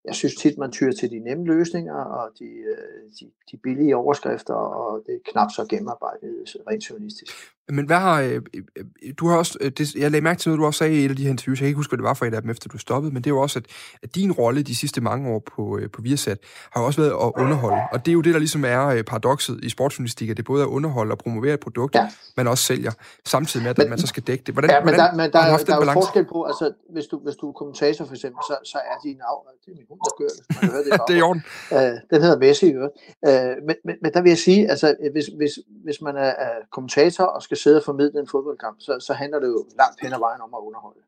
[0.06, 3.95] jeg synes tit, man tyrer til de nemme løsninger og de, øh, de, de billige
[3.95, 7.32] overskrifter, og det er knap så gennemarbejdet øh, rent journalistisk.
[7.71, 8.21] Men hvad har...
[8.21, 8.41] Øh,
[8.75, 9.71] øh, du har også...
[9.77, 11.60] Det, jeg lagde mærke til noget, du også sagde i et af de her interviews.
[11.60, 13.23] Jeg kan ikke huske, hvad det var for et af dem, efter du stoppede, men
[13.23, 13.65] det er jo også, at,
[14.03, 16.38] at din rolle de sidste mange år på, på Viasat
[16.71, 17.84] har også været at underholde.
[17.91, 20.65] Og det er jo det, der ligesom er paradokset i sportsjournalistik, at det både er
[20.65, 22.10] at underholde og promovere et produkt, ja.
[22.38, 22.91] man også sælger,
[23.25, 24.55] samtidig med, at men, man så skal dække det.
[24.55, 27.19] Hvordan, ja, men der, men der, der, der er jo forskel på, altså hvis du,
[27.19, 29.38] hvis du er kommentator for eksempel, så, så er din af...
[29.65, 30.43] Det er min hund, der gør det.
[30.62, 31.43] Man det, det er i orden.
[31.71, 31.77] Uh,
[32.12, 32.93] den hedder Messi øvrigt.
[33.27, 35.53] Uh, men, men, men der vil jeg sige, altså hvis, hvis,
[35.84, 36.34] hvis man er
[36.71, 40.13] kommentator og skal sidde og formidle en fodboldkamp, så, så handler det jo langt hen
[40.13, 41.02] ad vejen om at underholde.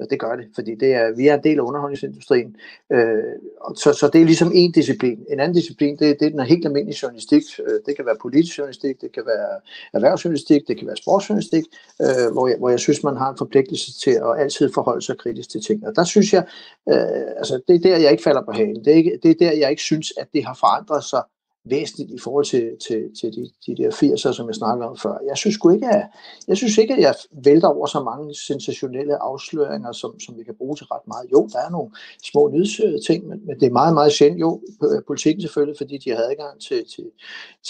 [0.00, 2.56] Og det gør det, fordi det er, vi er en del af underholdningsindustrien.
[2.92, 3.34] Øh,
[3.76, 5.18] så, så det er ligesom en disciplin.
[5.30, 7.42] En anden disciplin, det, det er den helt almindelige journalistik.
[7.66, 9.60] Øh, det kan være politisk journalistik, det kan være
[9.92, 11.64] erhvervsjournalistik, det kan være sportsjournalistik,
[12.02, 15.18] øh, hvor, jeg, hvor jeg synes, man har en forpligtelse til at altid forholde sig
[15.18, 15.86] kritisk til ting.
[15.86, 16.44] Og der synes jeg,
[16.88, 18.84] øh, altså det er der, jeg ikke falder på halen.
[18.84, 21.22] Det er, ikke, det er der, jeg ikke synes, at det har forandret sig
[21.64, 25.14] væsentligt i forhold til, til, til de, de der 80'er, som jeg snakkede om før.
[25.28, 26.06] Jeg synes ikke, at,
[26.48, 30.54] jeg synes ikke, at jeg vælter over så mange sensationelle afsløringer, som, som vi kan
[30.54, 31.26] bruge til ret meget.
[31.32, 31.90] Jo, der er nogle
[32.30, 34.40] små nyhedsting, men, men det er meget, meget sjældent.
[34.40, 34.60] Jo,
[35.06, 37.06] politikken selvfølgelig, fordi de har adgang til, til,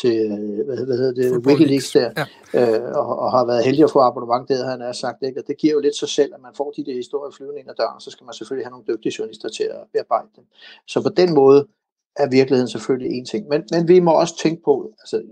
[0.00, 0.14] til
[0.64, 2.24] hvad, hvad hedder det, Wikileaks der, ja.
[2.60, 5.22] øh, og, og, har været heldig at få abonnement, det han har sagt.
[5.22, 5.40] Ikke?
[5.40, 7.70] Og det giver jo lidt sig selv, at man får de der historier flyvende ind
[7.70, 10.44] ad døren, så skal man selvfølgelig have nogle dygtige journalister til at bearbejde dem.
[10.86, 11.66] Så på den måde,
[12.16, 13.48] er virkeligheden selvfølgelig en ting.
[13.48, 15.22] Men, men vi må også tænke på, altså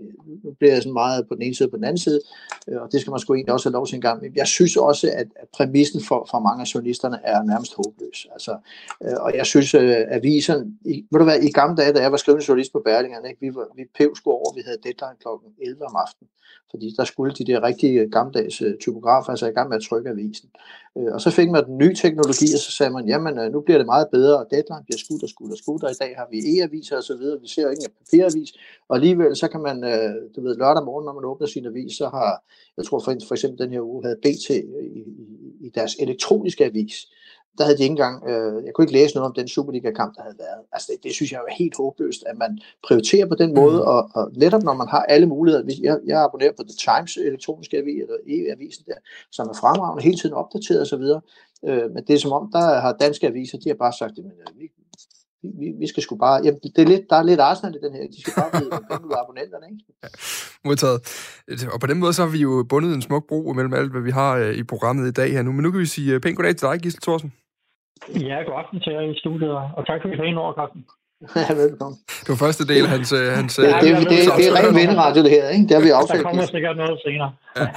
[0.43, 2.19] nu bliver jeg sådan meget på den ene side og på den anden side,
[2.67, 4.21] øh, og det skal man sgu egentlig også have lov til en gang.
[4.21, 8.27] Men jeg synes også, at, at præmissen for, for mange af journalisterne er nærmest håbløs.
[8.33, 8.57] Altså,
[9.03, 12.01] øh, og jeg synes, øh, at aviserne, i, ved du hvad, i gamle dage, da
[12.01, 15.19] jeg var skrivende journalist på Berlingerne, ikke, vi, var, vi pev over, vi havde deadline
[15.21, 16.29] klokken 11 om aftenen
[16.71, 20.49] fordi der skulle de der rigtige gammeldags typografer altså i gang med at trykke avisen.
[20.95, 23.85] Og så fik man den nye teknologi, og så sagde man, jamen nu bliver det
[23.85, 26.39] meget bedre, og deadline bliver skudt og skudt og skudt, og i dag har vi
[26.69, 28.51] e-aviser og så videre, vi ser ikke en papiravis,
[28.89, 31.93] og alligevel så kan man, øh, du ved, lørdag morgen, når man åbner sin avis,
[31.97, 32.43] så har,
[32.77, 35.03] jeg tror for, for eksempel den her uge, havde BT i,
[35.65, 37.07] i, deres elektroniske avis,
[37.57, 40.21] der havde de ikke engang, øh, jeg kunne ikke læse noget om den Superliga-kamp, der
[40.21, 40.61] havde været.
[40.71, 43.91] Altså det, det synes jeg er helt håbløst, at man prioriterer på den måde, mm.
[43.93, 47.77] og, og netop når man har alle muligheder, jeg, jeg abonnerer på The Times elektroniske
[47.77, 48.99] avis, eller e-avisen der,
[49.31, 51.05] som er fremragende, hele tiden opdateret osv.,
[51.69, 54.25] øh, men det er som om, der har danske aviser, de har bare sagt, at
[54.25, 54.69] øh,
[55.41, 57.85] vi, vi, vi skal sgu bare, jamen det er lidt, der er lidt Arsenal i
[57.85, 59.83] den her, de skal bare blive penge ud af abonnenterne, ikke?
[60.03, 60.09] Ja,
[60.67, 60.99] modtaget.
[61.73, 64.01] Og på den måde så har vi jo bundet en smuk bro mellem alt, hvad
[64.01, 66.21] vi har øh, i programmet i dag her nu, men nu kan vi sige øh,
[66.21, 67.33] pænt goddag til dig, Gisle Thorsen.
[68.29, 70.81] Ja, god aften til jer i studiet, og tak for, at I over, Carsten.
[71.35, 71.99] Ja, velkommen.
[72.21, 73.11] Det var første del af hans...
[73.11, 75.63] Øh, hans ja, det, det, det, det er rent vinderadio, det her, ikke?
[75.63, 76.17] Det har vi aftalt.
[76.17, 77.31] Der kommer sikkert noget senere.
[77.57, 77.67] Ja.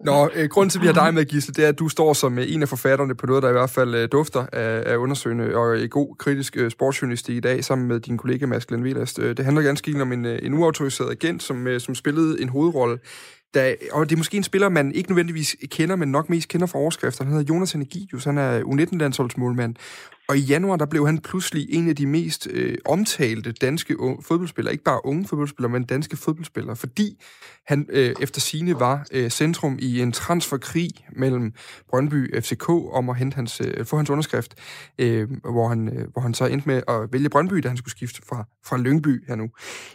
[0.00, 2.12] Nå, øh, grunden til, at vi har dig med, Gisle, det er, at du står
[2.12, 4.96] som øh, en af forfatterne på noget, der i hvert fald øh, dufter af, af
[4.96, 8.84] undersøgende og i god kritisk øh, sportsjournalistik i dag, sammen med din kollega Mads Glenn
[8.84, 9.16] Vilast.
[9.16, 12.98] Det handler ganske enkelt om en, en uautoriseret agent, som, som spillede en hovedrolle
[13.54, 16.66] der, og det er måske en spiller, man ikke nødvendigvis kender, men nok mest kender
[16.66, 17.24] fra overskrifter.
[17.24, 19.74] Han hedder Jonas Energius, han er U19-landsholdsmålmand,
[20.28, 24.72] og i januar, der blev han pludselig en af de mest øh, omtalte danske fodboldspillere.
[24.72, 26.76] Ikke bare unge fodboldspillere, men danske fodboldspillere.
[26.76, 27.22] Fordi
[27.66, 31.52] han øh, efter sine var øh, centrum i en transferkrig mellem
[31.90, 34.54] Brøndby FCK om at hente hans, øh, få hans underskrift,
[34.98, 37.90] øh, hvor, han, øh, hvor han så endte med at vælge Brøndby, da han skulle
[37.90, 39.48] skifte fra, fra Lyngby her nu.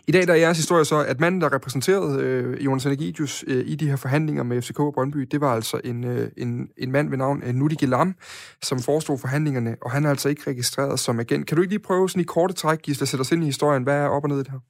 [0.08, 3.68] I dag der er jeres historie så, at manden, der repræsenterede øh, Jonas Energidius øh,
[3.68, 6.92] i de her forhandlinger med FCK og Brøndby, det var altså en, øh, en, en
[6.92, 8.16] mand ved navn øh, Nudi Gelam,
[8.62, 11.44] som forestod forhandlingerne, og han er altså ikke registreret som agent.
[11.48, 13.84] Kan du ikke lige prøve sådan i korte træk, Gisle, sætte os ind i historien?
[13.84, 14.62] Hvad er op og ned i det her?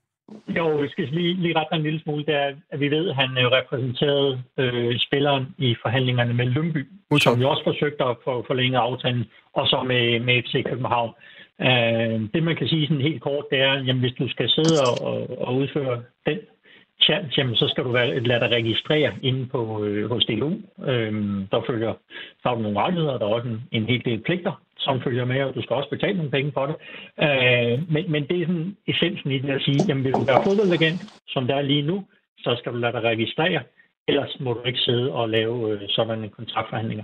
[0.58, 2.26] Jo, vi skal lige, lige rette en lille smule.
[2.26, 4.32] Det er, at vi ved, at han øh, repræsenterede
[4.62, 6.82] øh, spilleren i forhandlingerne med Lyngby,
[7.12, 7.24] Modtaget.
[7.24, 11.12] som vi også forsøgte at få forlænget aftalen, og så med, med FC København.
[11.68, 14.76] Uh, det, man kan sige sådan helt kort, det er, at hvis du skal sidde
[15.10, 15.16] og,
[15.48, 15.96] og udføre
[16.26, 16.40] den
[17.02, 20.52] chat, jamen, så skal du være, lade dig registrere inde på, øh, hos DLU.
[20.86, 21.14] Øh,
[21.52, 21.94] der følger
[22.46, 25.56] er nogle rettigheder, der er også en, en hel del pligter, som følger med, og
[25.56, 26.76] du skal også betale nogle penge for det.
[27.26, 30.44] Øh, men, men det er sådan essensen i det at sige, jamen hvis du er
[30.44, 32.06] fodboldagent, som der er lige nu,
[32.38, 33.62] så skal du lade dig registrere,
[34.08, 37.04] ellers må du ikke sidde og lave øh, sådan en kontraktforhandlinger.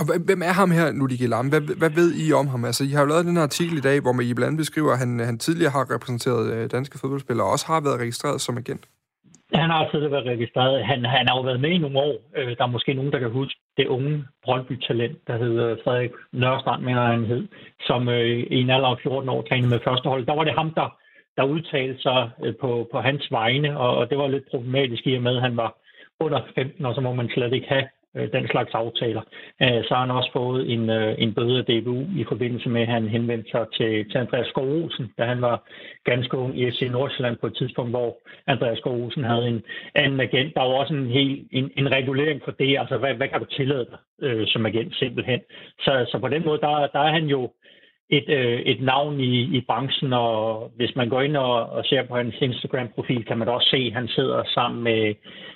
[0.00, 1.48] Og hvem er ham her, Nudi Gelam?
[1.52, 2.64] Hvad, hvad ved I om ham?
[2.64, 4.64] Altså, I har jo lavet den her artikel i dag, hvor man i blandt andet
[4.64, 8.40] beskriver, at han, han tidligere har repræsenteret øh, danske fodboldspillere, og også har været registreret
[8.40, 8.84] som agent.
[9.54, 10.84] Han har tidligere været registreret.
[10.90, 12.16] Han, han har jo været med i nogle år.
[12.36, 16.82] Øh, der er måske nogen, der kan huske det unge Brøndby-talent, der hedder Frederik Nørstrand,
[16.82, 17.48] mener han hed,
[17.80, 20.26] som øh, i en alder af 14 år trænede med førstehold.
[20.26, 20.88] Der var det ham, der,
[21.36, 25.16] der udtalte sig øh, på, på hans vegne, og, og det var lidt problematisk i
[25.16, 25.70] og med, at han var
[26.20, 27.86] under 15, og så må man slet ikke have
[28.16, 29.22] øh, den slags aftaler.
[29.62, 32.82] Øh, så har han også fået en, øh, en bøde af DBU i forbindelse med,
[32.82, 35.56] at han henvendte sig til, til Andreas Skov da han var
[36.04, 39.62] ganske ung i FC Nordsjælland på et tidspunkt, hvor Andreas Skov havde en
[39.94, 40.54] anden agent.
[40.54, 43.46] Der var også en, hel, en, en regulering for det, altså hvad, hvad kan du
[43.46, 45.40] tillade dig øh, som agent simpelthen.
[45.78, 47.50] Så, så på den måde, der, der er han jo
[48.10, 52.02] et, øh, et navn i, i branchen, og hvis man går ind og, og ser
[52.02, 55.14] på hans Instagram-profil, kan man også se, at han sidder sammen med,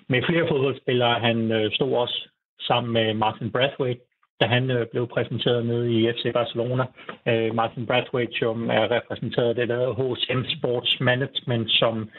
[0.09, 1.21] med flere fodboldspillere.
[1.21, 2.29] Han øh, stod også
[2.61, 4.01] sammen med Martin Brathwaite,
[4.41, 6.85] da han øh, blev præsenteret nede i FC Barcelona.
[7.29, 12.11] Øh, Martin Brathwaite, som er repræsenteret det der HSM Sports Management, som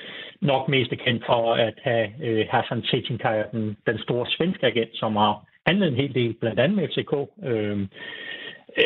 [0.42, 4.90] nok mest er kendt for at have øh, Hassan Setinkaya, den, den store svenske agent,
[4.94, 7.14] som har handlet en hel del, blandt andet med FCK,
[7.46, 7.88] øh,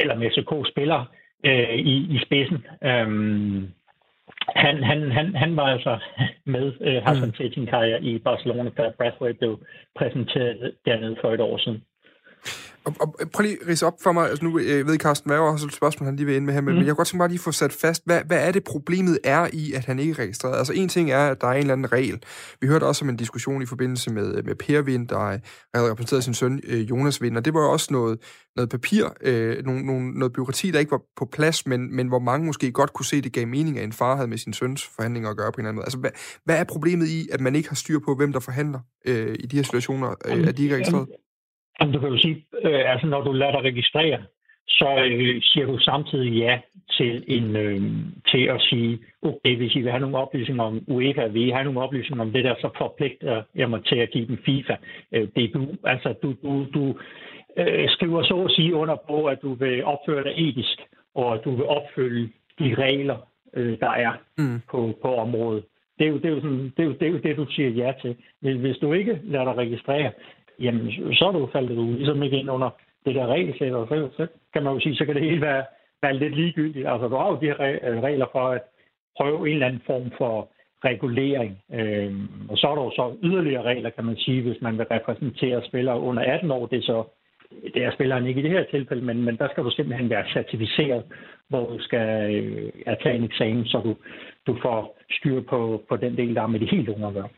[0.01, 1.05] eller med FCK-spillere
[1.45, 2.65] øh, i, i spidsen.
[2.83, 3.07] Øh,
[4.47, 5.99] han, han, han, han var altså
[6.45, 7.35] med uh, Hassan mm.
[7.35, 9.59] Setinkaya i Barcelona, da Brathwaite blev
[9.95, 11.83] præsenteret dernede for et år siden.
[12.85, 15.51] Og, og prøv lige at rise op for mig, altså nu jeg ved Carsten Værger
[15.51, 16.77] også et spørgsmål, han lige vil ind med her, men, mm.
[16.77, 18.63] men jeg kunne godt tænke mig lige at få sat fast, hvad, hvad er det
[18.63, 20.57] problemet er i, at han ikke er registreret?
[20.57, 22.23] Altså en ting er, at der er en eller anden regel.
[22.61, 25.39] Vi hørte også om en diskussion i forbindelse med, med Per Vind, der
[25.75, 28.19] havde repræsenteret sin søn øh, Jonas Vind, og det var jo også noget,
[28.55, 32.19] noget papir, øh, nogle, nogle, noget byråkrati, der ikke var på plads, men, men hvor
[32.19, 34.89] mange måske godt kunne se, det gav mening, at en far havde med sin søns
[34.95, 35.85] forhandlinger at gøre på en eller anden måde.
[35.85, 36.11] Altså hvad,
[36.45, 39.45] hvad er problemet i, at man ikke har styr på, hvem der forhandler øh, i
[39.45, 41.07] de her situationer, øh, at de ikke er registreret?
[41.07, 41.24] Jamen,
[41.81, 44.23] du kan jo sige, øh, altså når du lader dig registrere,
[44.67, 46.59] så øh, siger du samtidig ja
[46.97, 47.81] til, en, øh,
[48.31, 51.63] til at sige, okay, hvis I vil have nogle oplysninger om UEFA, vil I have
[51.63, 54.75] nogle oplysninger om det der, så forpligter jeg mig til at give dem FIFA.
[55.11, 56.95] Øh, det du, altså du, du, du
[57.57, 60.81] øh, skriver så at sige under på, at du vil opføre dig etisk,
[61.15, 63.17] og at du vil opfylde de regler,
[63.53, 64.61] øh, der er mm.
[64.71, 65.63] på, på området.
[65.99, 67.45] Det er, jo, det, er jo sådan, det, er jo, det er jo det, du
[67.49, 68.15] siger ja til.
[68.41, 70.11] Hvis du ikke lader dig registrere,
[70.59, 72.69] jamen så er du faldet du ligesom ikke ind under
[73.05, 75.63] det der regelsæt, og så, så kan man jo sige, så kan det hele være,
[76.01, 76.87] være lidt ligegyldigt.
[76.87, 78.61] Altså du har jo de her øh, regler for at
[79.17, 80.49] prøve en eller anden form for
[80.85, 81.61] regulering.
[81.73, 84.85] Øhm, og så er der jo så yderligere regler, kan man sige, hvis man vil
[84.85, 86.65] repræsentere spillere under 18 år.
[86.65, 87.03] Det er så
[87.73, 90.25] det er spilleren ikke i det her tilfælde, men, men der skal du simpelthen være
[90.33, 91.03] certificeret,
[91.49, 93.95] hvor du skal øh, tage en eksamen, så du,
[94.47, 97.29] du får styr på, på den del, der er med de helt unge at gøre.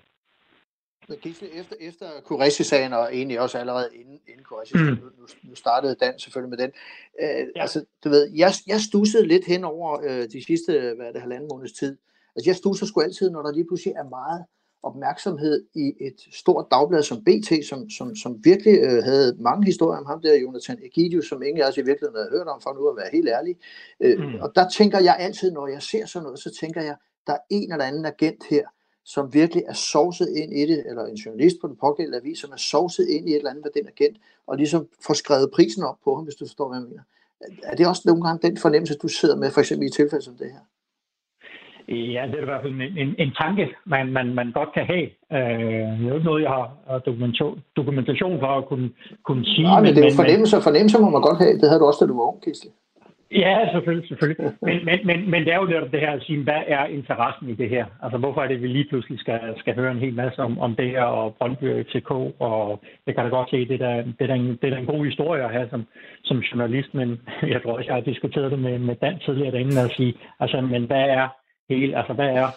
[1.15, 4.83] Gisle, efter, efter Kureshi-sagen, og egentlig også allerede inden, inden Kureshi, mm.
[4.83, 6.71] nu, nu startede Dan selvfølgelig med den.
[7.21, 7.61] Øh, ja.
[7.61, 11.21] Altså, du ved, jeg, jeg stussede lidt hen over øh, de sidste, hvad er det,
[11.21, 11.97] halvanden måneds tid.
[12.35, 14.45] Altså, jeg stusser sgu altid, når der lige pludselig er meget
[14.83, 19.99] opmærksomhed i et stort dagblad som BT, som, som, som virkelig øh, havde mange historier
[19.99, 22.73] om ham der, Jonathan Egidius, som ingen af os i virkeligheden havde hørt om, for
[22.73, 23.55] nu at være helt ærlig.
[23.99, 24.35] Øh, mm.
[24.41, 26.95] Og der tænker jeg altid, når jeg ser sådan noget, så tænker jeg,
[27.27, 28.67] der er en eller anden agent her,
[29.13, 32.51] som virkelig er sovset ind i det, eller en journalist på den pågældende avis, som
[32.51, 35.83] er sovset ind i et eller andet med den agent, og ligesom får skrevet prisen
[35.89, 37.03] op på ham, hvis du forstår, hvad jeg mener.
[37.71, 40.25] Er det også nogle gange den fornemmelse, du sidder med, for eksempel i et tilfælde
[40.25, 40.63] som det her?
[42.15, 44.85] Ja, det er i hvert fald en, en, en tanke, man, man, man godt kan
[44.93, 45.07] have.
[45.37, 46.99] Øh, det er jo ikke noget, jeg har
[47.75, 48.89] dokumentation, for at kunne,
[49.27, 49.63] kunne sige.
[49.63, 51.53] Nej, men, men det er jo fornemmelser, fornemmelser må man godt have.
[51.61, 52.71] Det havde du også, da du var ung, Kisle.
[53.31, 54.53] Ja, selvfølgelig, selvfølgelig.
[54.61, 57.49] Men, men, men, men det er jo netop det her at sige, hvad er interessen
[57.49, 57.85] i det her?
[58.03, 60.59] Altså, hvorfor er det, at vi lige pludselig skal, skal høre en hel masse om,
[60.59, 64.29] om det her, og Brøndby TK, og jeg kan da godt se, det er, det
[64.29, 65.87] er, en, det er en god historie at have som,
[66.23, 67.21] som journalist, men
[67.53, 70.61] jeg tror også, jeg har diskuteret det med, med Dan tidligere derinde, at sige, altså,
[70.61, 71.27] men hvad er
[71.69, 72.47] hele, altså, hvad er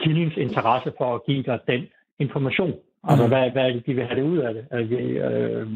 [0.00, 1.86] kildens interesse for at give dig den
[2.18, 2.74] information?
[3.04, 3.30] Altså, mm.
[3.30, 4.64] hvad, hvad er det, de vil have det ud af det?
[4.70, 5.66] Altså, øh,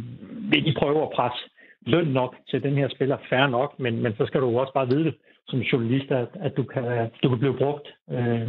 [0.51, 1.45] vil de prøve at presse
[1.87, 4.89] løn nok til den her spiller, fair nok, men, men så skal du også bare
[4.89, 5.15] vide det
[5.49, 7.89] som journalist, at, at du, kan, du kan blive brugt.
[8.11, 8.49] Øh,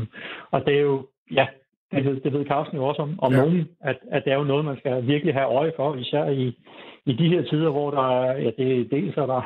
[0.51, 1.47] og det er jo, ja,
[1.91, 3.38] det ved, det ved Carsten jo også om, om ja.
[3.41, 6.57] nogen, at, at det er jo noget, man skal virkelig have øje for, især i,
[7.05, 9.41] i de her tider, hvor der er, ja, det, dels er der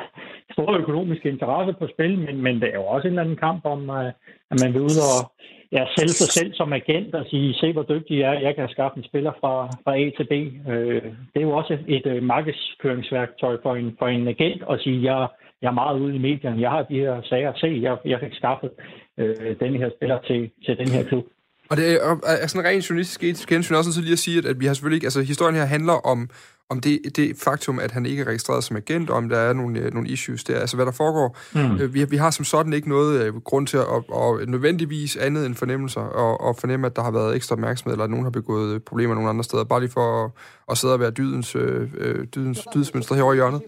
[0.51, 3.66] store økonomiske interesse på spil, men, men det er jo også en eller anden kamp
[3.66, 4.12] om, øh,
[4.51, 5.32] at man vil ud og
[5.72, 8.70] ja, sælge sig selv som agent og sige, se hvor dygtig jeg er, jeg kan
[8.70, 9.53] skaffe en spiller fra,
[9.84, 10.34] fra A til B.
[10.72, 14.97] Øh, det er jo også et øh, markedsføringsværktøj for en, for en agent at sige,
[15.10, 15.28] jeg,
[15.62, 18.34] jeg er meget ude i medierne, jeg har de her sager, se, jeg, jeg fik
[18.34, 18.72] skaffet
[19.18, 21.26] øh, den her spiller til, til den her klub.
[21.72, 24.45] Og det er, er sådan rent journalistisk etisk hensyn også så lige at sige, at,
[24.45, 26.30] at vi har selvfølgelig ikke, altså historien her handler om,
[26.70, 29.54] om det, det faktum, at han ikke er registreret som agent, og om der er
[29.54, 30.60] nogle, øh, nogle issues der.
[30.60, 31.38] Altså, hvad der foregår.
[31.54, 31.78] Mm.
[31.78, 35.46] Øh, vi, vi har som sådan ikke noget øh, grund til at og nødvendigvis andet
[35.46, 38.32] end fornemmelser, og, og fornemme, at der har været ekstra opmærksomhed, eller at nogen har
[38.32, 40.32] begået problemer nogle andre steder, bare lige for at,
[40.72, 43.62] at sidde og være dydens, øh, dydens dydsmønster herovre i hjørnet.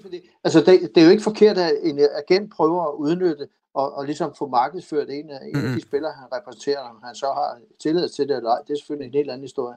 [0.44, 4.06] Altså, det, det er jo ikke forkert, at en agent prøver at udnytte og, og
[4.06, 7.58] ligesom få markedsført en af, en af de spillere, han repræsenterer, om han så har
[7.80, 9.76] tilladelse til det eller ej, det er selvfølgelig en helt anden historie.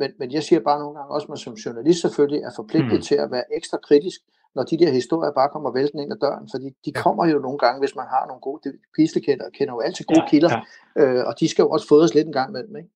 [0.00, 2.98] Men, men jeg siger bare nogle gange også, at man som journalist selvfølgelig er forpligtet
[2.98, 3.06] mm.
[3.08, 4.20] til at være ekstra kritisk,
[4.56, 7.02] når de der historier bare kommer væltende ind ad døren, fordi de ja.
[7.04, 8.60] kommer jo nogle gange, hvis man har nogle gode
[8.96, 10.52] pislekender, kender jo altid gode ja, kilder,
[10.96, 11.02] ja.
[11.02, 12.90] Øh, og de skal jo også fodres lidt en gang imellem, ikke?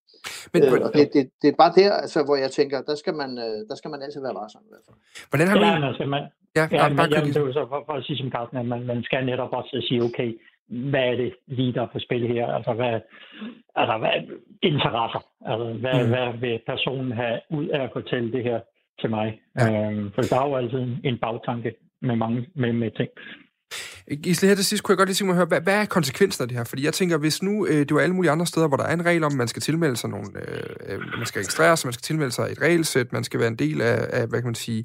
[0.52, 3.14] Men, øh, og det, det, det, er bare der, altså, hvor jeg tænker, der skal
[3.14, 4.62] man, øh, der skal man altid være varsom.
[4.68, 4.96] I hvert fald.
[5.30, 5.64] Hvordan har du...
[5.64, 6.22] Ja, altså, man,
[6.56, 8.66] ja, ja, bare, jamen, det er jo så for, for at sige som Carsten, at
[8.72, 10.28] man, man skal netop også sige, okay,
[10.70, 12.46] hvad er det lige, der er på spil her?
[12.46, 13.00] Altså, hvad,
[13.76, 14.10] altså, hvad
[14.62, 15.22] interesser?
[15.46, 16.10] Altså, hvad, mm.
[16.10, 18.60] hvad vil personen have ud af at fortælle det her
[19.00, 19.40] til mig?
[19.58, 19.90] Ja.
[19.90, 23.10] Øhm, for der er jo altid en bagtanke med mange med, med ting.
[24.16, 25.84] Gisle, her til sidst kunne jeg godt lige tænke mig at høre, hvad, hvad er
[25.84, 26.64] konsekvensen af det her?
[26.64, 28.94] Fordi jeg tænker, hvis nu øh, det var alle mulige andre steder, hvor der er
[28.94, 31.86] en regel om, at man skal tilmelde sig nogle, øh, øh man skal registrere sig,
[31.86, 34.46] man skal tilmelde sig et regelsæt, man skal være en del af, af hvad kan
[34.46, 34.84] man sige,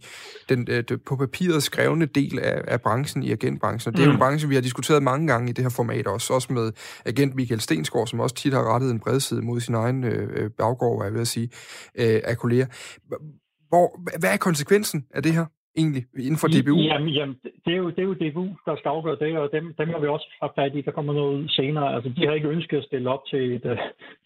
[0.49, 3.93] den øh, på papiret skrevne del af, af branchen i agentbranchen.
[3.93, 4.19] Og det er jo en mm.
[4.19, 6.71] branche, vi har diskuteret mange gange i det her format også, også med
[7.05, 10.49] agent Michael Stensgaard, som også tit har rettet en bredside mod sin egen øh, øh
[10.57, 11.49] baggård, hvad jeg vil sige,
[11.99, 12.65] øh, af kolleger.
[13.69, 15.45] Hvor, hvad er konsekvensen af det her?
[15.77, 16.77] Egentlig inden for DBU?
[16.91, 19.73] Jamen, jamen det, er jo, det er jo DBU, der skal afgøre det, og dem,
[19.79, 20.81] dem har vi også haft fat i.
[20.81, 21.95] Der kommer noget ud senere.
[21.95, 23.77] Altså, de har ikke ønsket at stille op til et, uh,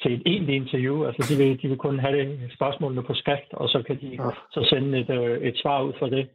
[0.01, 1.05] til et egentligt interview.
[1.07, 4.07] Altså, de vil, de vil kun have det, spørgsmålene på skrift, og så kan de
[4.07, 4.29] ja.
[4.51, 6.27] så sende et, uh, et svar ud for det.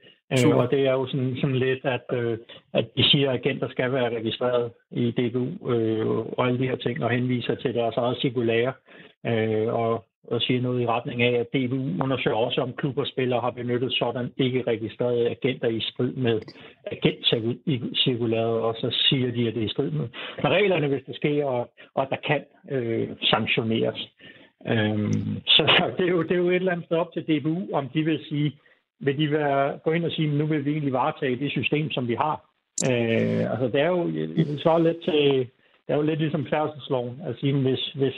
[0.46, 2.36] Uh, og det er jo sådan, sådan lidt, at, uh,
[2.72, 6.76] at de siger, at agenter skal være registreret i DBU uh, og alle de her
[6.76, 8.72] ting, og henviser til deres eget cirkulære.
[9.24, 13.50] Uh, og og siger noget i retning af, at DBU undersøger også, om klubberspillere har
[13.50, 16.40] benyttet sådan ikke registrerede agenter i strid med
[16.92, 20.08] agentcirkulæret, og så siger de, at det er i strid med,
[20.42, 24.08] med reglerne, hvis det sker, og, og at der kan øh, sanktioneres.
[24.66, 25.62] Øhm, så
[25.98, 28.02] det er, jo, det er jo et eller andet sted op til DBU, om de
[28.02, 28.52] vil sige,
[29.04, 32.08] vil de være, gå ind og sige, nu vil vi egentlig varetage det system, som
[32.08, 32.36] vi har.
[32.90, 35.38] Øh, altså det er jo, jeg vil svare lidt til,
[35.84, 38.14] det er jo lidt ligesom færdselsloven, at sige, hvis, hvis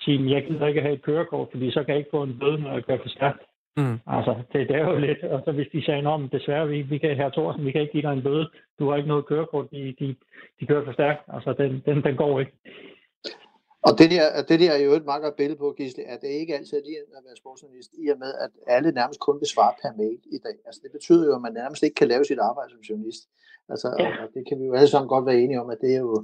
[0.00, 2.60] sige, jeg gider ikke have et kørekort, fordi så kan jeg ikke få en bøde,
[2.60, 3.42] når jeg kører for stærkt.
[3.76, 3.98] Mm.
[4.06, 6.98] Altså, det, det er jo lidt, og så hvis de sagde, om desværre, vi, vi
[6.98, 9.70] kan, her Thorsen, vi kan ikke give dig en bøde, du har ikke noget kørekort,
[9.70, 10.14] de, de,
[10.60, 12.52] de kører for stærkt, altså den, den, den går ikke.
[13.86, 16.28] Og det der, det der er jo et meget godt billede på, Gisle, at det
[16.28, 19.48] ikke altid er lige at være sportsjournalist, i og med, at alle nærmest kun vil
[19.48, 20.56] svare per mail i dag.
[20.66, 23.22] Altså det betyder jo, at man nærmest ikke kan lave sit arbejde som journalist.
[23.68, 24.08] Altså, ja.
[24.22, 26.14] og det kan vi jo alle sammen godt være enige om, at det er jo,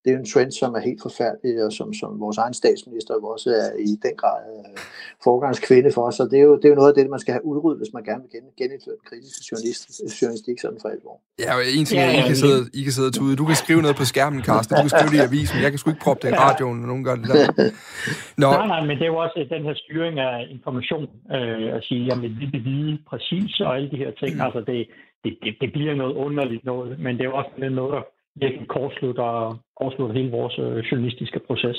[0.00, 3.14] det er jo en trend, som er helt forfærdelig, og som, som vores egen statsminister
[3.14, 4.78] jo også er i den grad øh,
[5.24, 6.14] forgangskvinde for os.
[6.14, 7.92] Så det er, jo, det er jo noget af det, man skal have udryddet, hvis
[7.96, 8.30] man gerne vil
[8.60, 9.82] genindføre den kritiske journalist,
[10.20, 11.16] journalistik sådan for alvor.
[11.44, 13.32] Ja, og en ting er, I kan sidde, I kan sidde og tude.
[13.42, 14.72] Du kan skrive noget på skærmen, Carsten.
[14.76, 15.56] Du kan skrive det i avisen.
[15.64, 17.70] Jeg kan sgu ikke proppe det i radioen, når nogen gør det der.
[18.42, 18.48] Nå.
[18.58, 21.04] Nej, nej, men det er jo også den her styring af information.
[21.36, 24.32] Øh, at sige, jamen, vi vil vide præcis og alle de her ting.
[24.36, 24.46] Mm.
[24.46, 24.78] Altså, det,
[25.24, 28.02] det, det, det bliver noget underligt noget, men det er også noget, der
[28.44, 31.78] virkelig kortslutter, kortslutter hele vores øh, journalistiske proces.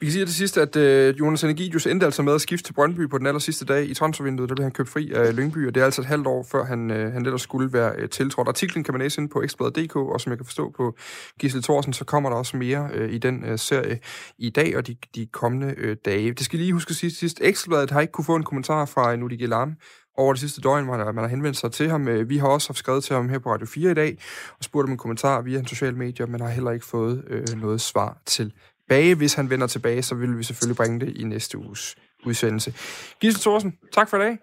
[0.00, 2.72] Vi kan sige til sidst, at øh, Jonas Energidius endte altså med at skifte til
[2.72, 4.48] Brøndby på den aller sidste dag i transfervinduet.
[4.48, 6.64] Der blev han købt fri af Lyngby, og det er altså et halvt år, før
[6.64, 8.48] han, øh, han ellers skulle være øh, tiltrådt.
[8.48, 10.96] Artiklen kan man læse ind på ekstrabladet.dk, og som jeg kan forstå på
[11.40, 13.98] Gisle Thorsen, så kommer der også mere øh, i den øh, serie
[14.38, 16.32] i dag og de, de kommende øh, dage.
[16.32, 17.40] Det skal lige huske at sige til sidst.
[17.42, 19.76] Ekstrabladet har ikke kunne få en kommentar fra Nudi Gelam
[20.16, 22.08] over det sidste døgn, hvor man har henvendt sig til ham.
[22.08, 24.16] Øh, vi har også haft skrevet til ham her på Radio 4 i dag,
[24.58, 27.60] og spurgt om en kommentar via en social medier, men har heller ikke fået øh,
[27.60, 29.14] noget svar tilbage.
[29.14, 31.96] Hvis han vender tilbage, så vil vi selvfølgelig bringe det i næste uges
[32.26, 32.74] udsendelse.
[33.20, 34.38] Gisle Thorsen, tak for i dag.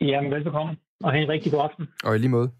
[0.00, 1.88] Jamen, velbekomme, og have en rigtig god aften.
[2.04, 2.50] Og i lige måde.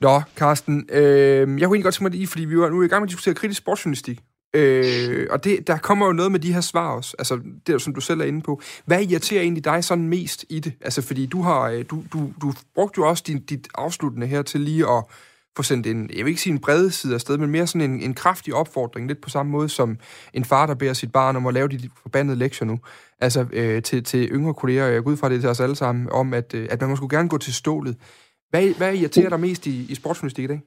[0.00, 2.82] Nå, Carsten, øh, jeg kunne egentlig godt tænke mig det i, fordi vi var nu
[2.82, 4.20] i gang med at diskutere kritisk sportsjournalistik.
[4.56, 7.78] Øh, og det, der kommer jo noget med de her svar også, altså det er
[7.78, 8.60] som du selv er inde på.
[8.84, 10.72] Hvad irriterer egentlig dig sådan mest i det?
[10.80, 14.42] Altså fordi du har, øh, du, du, du brugte jo også din, dit afsluttende her
[14.42, 15.04] til lige at
[15.56, 18.00] få sendt en, jeg vil ikke sige en brede side afsted, men mere sådan en,
[18.00, 19.98] en kraftig opfordring, lidt på samme måde som
[20.34, 22.78] en far, der beder sit barn om at lave de forbandede lektier nu,
[23.20, 26.10] altså øh, til, til yngre kolleger, jeg går ud fra det til os alle sammen,
[26.10, 27.96] om at, øh, at man må gerne gå til stålet.
[28.50, 30.60] Hvad, hvad irriterer dig mest i, i sportsjournalistik i dag?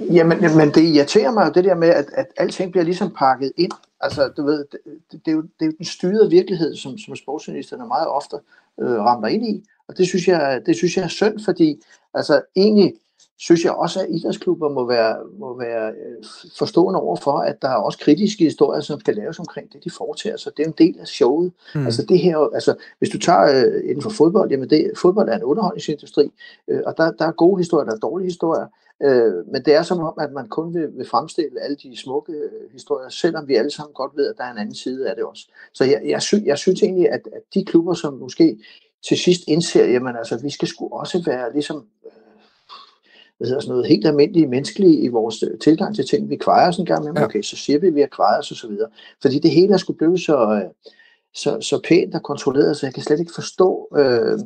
[0.00, 3.52] Jamen, men det irriterer mig jo det der med, at, at alting bliver ligesom pakket
[3.56, 3.72] ind.
[4.00, 4.80] Altså, du ved, det,
[5.12, 8.36] det, er, jo, det er jo den styrede virkelighed, som, som sportsjournalisterne meget ofte
[8.80, 9.64] øh, rammer ind i.
[9.88, 11.82] Og det synes, jeg, det synes jeg er synd, fordi
[12.14, 12.94] altså, egentlig
[13.38, 16.24] synes jeg også, at idrætsklubber må være, må være øh,
[16.58, 19.90] forstående over for, at der er også kritiske historier, som skal laves omkring det, de
[19.90, 20.52] foretager sig.
[20.56, 21.52] Det er en del af showet.
[21.74, 21.84] Mm.
[21.84, 25.36] Altså det her, altså hvis du tager øh, inden for fodbold, jamen det, fodbold er
[25.36, 26.32] en underholdningsindustri,
[26.68, 28.66] øh, og der, der er gode historier, der er dårlige historier,
[29.02, 32.32] øh, men det er som om, at man kun vil, vil fremstille alle de smukke
[32.32, 35.16] øh, historier, selvom vi alle sammen godt ved, at der er en anden side af
[35.16, 35.48] det også.
[35.72, 38.58] Så jeg, jeg, sy, jeg synes egentlig, at, at de klubber, som måske
[39.08, 41.86] til sidst indser, jamen altså, vi skal sgu også være ligesom
[43.40, 46.30] hvad hedder sådan noget, helt almindelige menneskelige i vores øh, tilgang til ting.
[46.30, 47.24] Vi kvejer os en gang med, ja.
[47.24, 48.88] okay, så siger vi, at vi har kvejet os og så videre.
[49.22, 50.70] Fordi det hele er skulle blive så, øh,
[51.34, 54.38] så, så pænt og kontrolleret, så jeg kan slet ikke forstå, øh,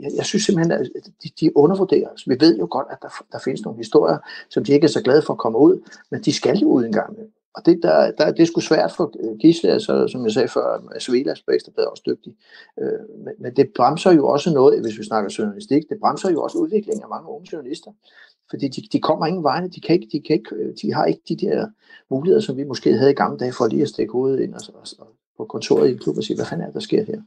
[0.00, 0.88] jeg, jeg synes simpelthen, at
[1.22, 2.28] de, de undervurderer os.
[2.28, 4.18] Vi ved jo godt, at der, der findes nogle historier,
[4.50, 6.84] som de ikke er så glade for at komme ud, men de skal jo ud
[6.84, 7.26] en gang med.
[7.54, 10.48] Og det, der, der, det er sgu svært for øh, Gisle, altså, som jeg sagde
[10.48, 12.32] før, Svelas på Ekstrabladet er også dygtig.
[12.80, 16.42] Øh, men, men det bremser jo også noget, hvis vi snakker journalistik, det bremser jo
[16.42, 17.90] også udviklingen af mange unge journalister.
[18.50, 21.22] Fordi de, de kommer ingen vegne, de, kan ikke, de, kan ikke, de har ikke
[21.28, 21.66] de der
[22.10, 24.60] muligheder, som vi måske havde i gamle dage, for lige at stikke hovedet ind og,
[24.74, 25.08] og, og
[25.38, 27.20] på kontoret i en klub og sige, hvad fanden er der sker her?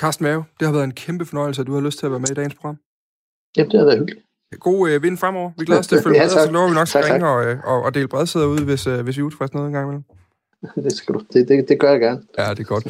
[0.00, 2.20] Carsten Mave, det har været en kæmpe fornøjelse, at du har lyst til at være
[2.20, 2.76] med i dagens program.
[3.56, 4.26] Jamen, det har været hyggeligt.
[4.60, 5.50] God øh, vind fremover.
[5.58, 7.44] Vi glæder os til at følge ja, med, så lover vi nok at ringe og,
[7.46, 9.86] øh, og, og dele bredsæder ud, hvis, øh, hvis vi er utilfredse noget en gang
[9.86, 10.04] imellem.
[10.84, 11.20] Det, skal du.
[11.32, 12.22] Det, det, det gør jeg gerne.
[12.38, 12.84] Ja, det er godt.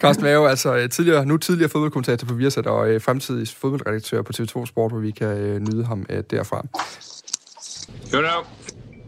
[0.00, 4.32] Carsten Mave, altså øh, tidligere, nu tidligere fodboldkommentator på Viasat og øh, fremtidig fodboldredaktør på
[4.36, 6.66] TV2 Sport, hvor vi kan øh, nyde ham øh, derfra.
[8.14, 8.40] You know,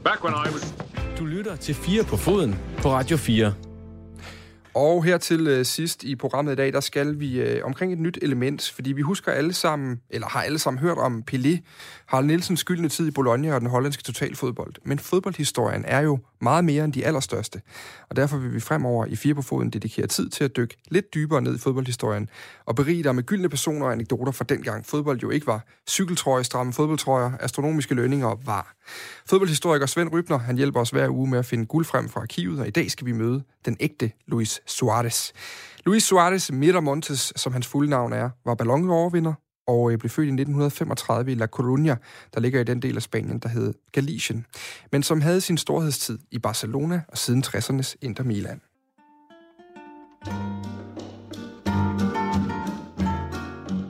[0.05, 0.75] back when I was...
[1.19, 3.70] Du lytter til 4 på foden på Radio 4.
[4.75, 7.99] Og her til øh, sidst i programmet i dag, der skal vi øh, omkring et
[7.99, 11.59] nyt element, fordi vi husker alle sammen, eller har alle sammen hørt om Pelé,
[12.11, 14.75] Harald Nielsens skyldende tid i Bologna og den hollandske totalfodbold.
[14.85, 17.61] Men fodboldhistorien er jo meget mere end de allerstørste,
[18.09, 21.15] og derfor vil vi fremover i Fire på Foden dedikere tid til at dykke lidt
[21.15, 22.29] dybere ned i fodboldhistorien
[22.67, 26.45] og berige dig med gyldne personer og anekdoter fra dengang fodbold jo ikke var cykeltrøje,
[26.45, 28.77] stramme fodboldtrøjer, astronomiske lønninger og var.
[29.27, 32.61] Fodboldhistoriker Svend Rybner, han hjælper os hver uge med at finde guld frem fra arkivet,
[32.61, 35.33] og i dag skal vi møde den ægte Luis Suarez.
[35.87, 39.35] Luis Suarez Miramontes, som hans fulde navn er, var ballonovervinder
[39.71, 41.97] og øh, blev født i 1935 i La Coruña,
[42.35, 44.47] der ligger i den del af Spanien, der hed Galicien,
[44.93, 48.61] men som havde sin storhedstid i Barcelona og siden 60'ernes Inter Milan.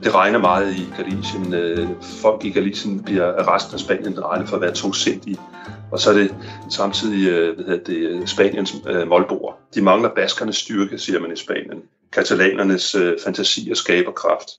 [0.03, 1.53] Det regner meget i Galicien.
[1.53, 5.37] Øh, folk i Galicien bliver resten af Spanien regnet for at være tungsindige.
[5.91, 6.35] Og så er det
[6.69, 9.59] samtidig øh, hvad hedder det, øh, Spaniens øh, målbord.
[9.75, 11.81] De mangler baskernes styrke, siger man i Spanien.
[12.11, 14.49] Katalanernes fantasi og skaberkraft.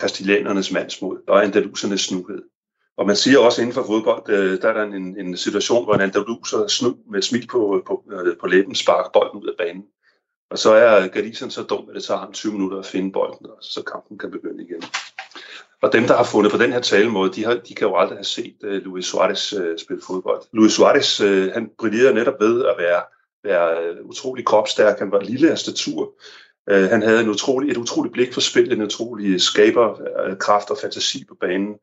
[0.00, 2.42] Kastilianernes mandsmod og andalusernes snuhed.
[2.96, 5.94] Og man siger også inden for fodbold, øh, der er der en, en situation, hvor
[5.94, 9.84] en andaluser snu med smil på, på, øh, på læben sparker bolden ud af banen.
[10.50, 13.46] Og så er Galicien så dum, at det tager ham 20 minutter at finde bolden,
[13.46, 14.82] og så kampen kan begynde igen.
[15.82, 18.18] Og dem, der har fundet på den her talemåde, de, har, de kan jo aldrig
[18.18, 20.42] have set uh, Luis Suarez uh, spille fodbold.
[20.52, 23.02] Luis Suarez, uh, han brillerede netop ved at være,
[23.44, 24.98] være utrolig kropstærk.
[24.98, 26.12] Han var lille af statur.
[26.70, 30.78] Øh, han havde en utrolig, et utroligt blik for spil, en utrolig skaberkraft øh, og
[30.82, 31.74] fantasi på banen.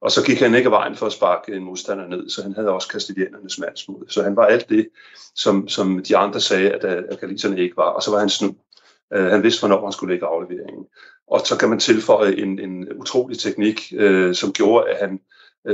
[0.00, 2.54] Og så gik han ikke af vejen for at sparke en modstander ned, så han
[2.54, 4.04] havde også kastilianernes mandsmod.
[4.08, 4.88] Så han var alt det,
[5.34, 7.88] som, som de andre sagde, at, øh, at galiserne ikke var.
[7.88, 8.56] Og så var han snu.
[9.12, 10.86] Han vidste, hvornår han skulle lægge afleveringen.
[11.26, 13.92] Og så kan man tilføje en, en utrolig teknik,
[14.32, 15.20] som gjorde, at han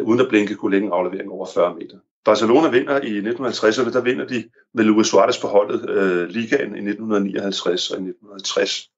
[0.03, 1.97] uden at blinke kunne lægge en aflevering over 40 meter.
[2.25, 4.45] Barcelona vinder i 1950'erne, der vinder de
[4.75, 8.91] med Luis Suarez på holdet øh, ligaen i 1959 og i 1960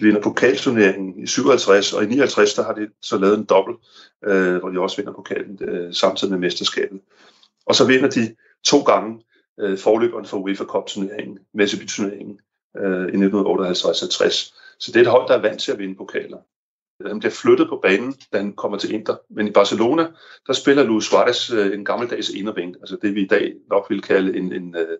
[0.00, 3.78] vinder pokalturneringen i 57, og i 59 der har de så lavet en dobbelt,
[4.24, 7.00] øh, hvor de også vinder pokalen øh, samtidig med mesterskabet.
[7.66, 9.24] Og så vinder de to gange
[9.60, 12.38] øh, forløberen for UEFA Cup-turneringen, Messeby-turneringen
[12.76, 14.78] øh, i 1958-60.
[14.78, 16.38] Så det er et hold, der er vant til at vinde pokaler.
[17.06, 19.16] Han bliver flyttet på banen, da han kommer til Inter.
[19.30, 20.06] Men i Barcelona,
[20.46, 24.02] der spiller Luis Suarez øh, en gammeldags inderving, altså det vi i dag nok vil
[24.02, 24.98] kalde en, en, øh,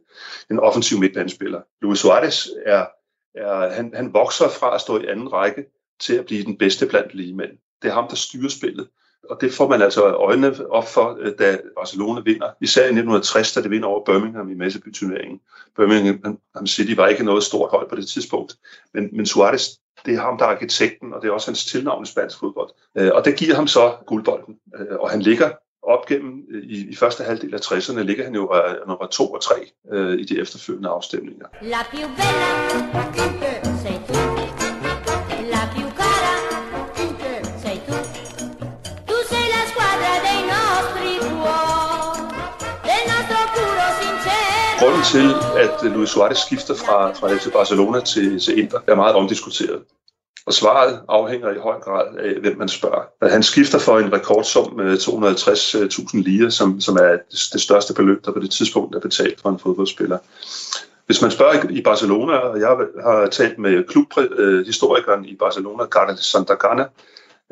[0.51, 1.61] en offensiv midtbanespiller.
[1.83, 2.87] Luis Suarez er
[3.35, 5.65] er, han, han vokser fra at stå i anden række
[6.01, 7.51] til at blive den bedste blandt ligemænd.
[7.83, 8.89] Det er ham, der styrer spillet.
[9.31, 12.51] Og det får man altså øjnene op for, øh, da Barcelona vinder.
[12.61, 15.41] Især i 1960, da det vinder over Birmingham i Messeby-turneringen.
[15.77, 18.55] Birmingham City var ikke noget stort hold på det tidspunkt.
[18.95, 19.69] Men, men Suarez,
[20.07, 22.71] det er ham, der er arkitekten, og det er også hans tilnavn i spansk fodbold.
[22.99, 24.55] Øh, og det giver ham så guldbolden.
[24.79, 25.51] Øh, og han ligger
[25.83, 28.53] op gennem i, i første halvdel af 60'erne ligger han jo
[28.87, 29.55] nummer 2 og 3
[30.19, 31.47] i de efterfølgende afstemninger.
[31.63, 33.74] La più bella,
[45.13, 49.83] til, at Luis Suarez skifter fra, fra FC Barcelona til, til Inter, er meget omdiskuteret.
[50.47, 53.29] Og svaret afhænger i høj grad af, hvem man spørger.
[53.31, 57.17] Han skifter for en rekordsum med 250.000 lire, som, som er
[57.53, 60.19] det største beløb, der på det tidspunkt er betalt for en fodboldspiller.
[61.07, 62.69] Hvis man spørger i Barcelona, og jeg
[63.03, 66.85] har talt med klubhistorikeren i Barcelona, Carlos Santagana,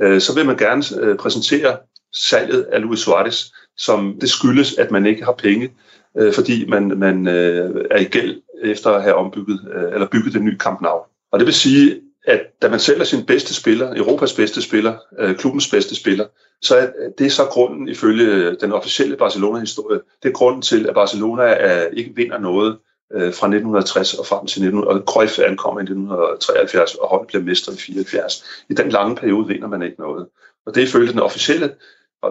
[0.01, 1.77] øh, så vil man gerne øh, præsentere
[2.13, 3.45] salget af Luis Suarez,
[3.77, 5.71] som det skyldes, at man ikke har penge,
[6.19, 10.35] øh, fordi man, man øh, er i gæld efter at have ombygget øh, eller bygget
[10.35, 10.99] den nye Camp Nou.
[11.33, 15.37] Og det vil sige, at da man sælger sin bedste spiller, Europas bedste spiller, øh,
[15.37, 16.27] klubbens bedste spiller,
[16.63, 16.89] så er
[17.19, 21.87] det så grunden ifølge øh, den officielle Barcelona-historie, det er grunden til, at Barcelona er,
[21.87, 22.79] ikke vinder noget
[23.13, 27.43] øh, fra 1960 og frem til 1900, og Cruyff ankommer i 1973, og holdet bliver
[27.43, 28.45] mester i 74.
[28.71, 30.27] I den lange periode vinder man ikke noget.
[30.67, 31.75] Og det er ifølge den officielle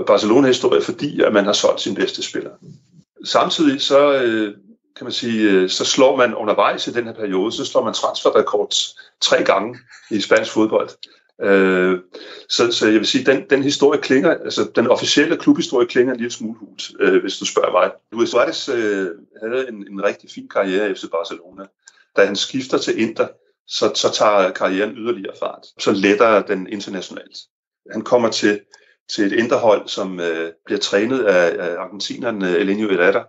[0.07, 2.51] Barcelona-historie, fordi at man har solgt sin bedste spiller.
[3.25, 4.55] Samtidig så øh,
[4.95, 7.93] kan man sige, øh, så slår man undervejs i den her periode, så slår man
[7.93, 8.73] transferrekord
[9.21, 9.79] tre gange
[10.11, 10.89] i spansk fodbold.
[11.41, 11.99] Øh,
[12.49, 16.19] så, så jeg vil sige, den, den historie klinger, altså den officielle klubhistorie klinger en
[16.19, 17.91] lille smule hult, øh, hvis du spørger mig.
[18.11, 19.09] Luis Suarez øh,
[19.43, 21.65] havde en, en rigtig fin karriere efter Barcelona.
[22.15, 23.27] Da han skifter til Inter,
[23.67, 25.65] så, så tager karrieren yderligere fart.
[25.79, 27.37] Så letter den internationalt.
[27.91, 28.59] Han kommer til,
[29.15, 33.27] til et indrehold, som øh, bliver trænet af, af argentineren øh, Elenio Herrera,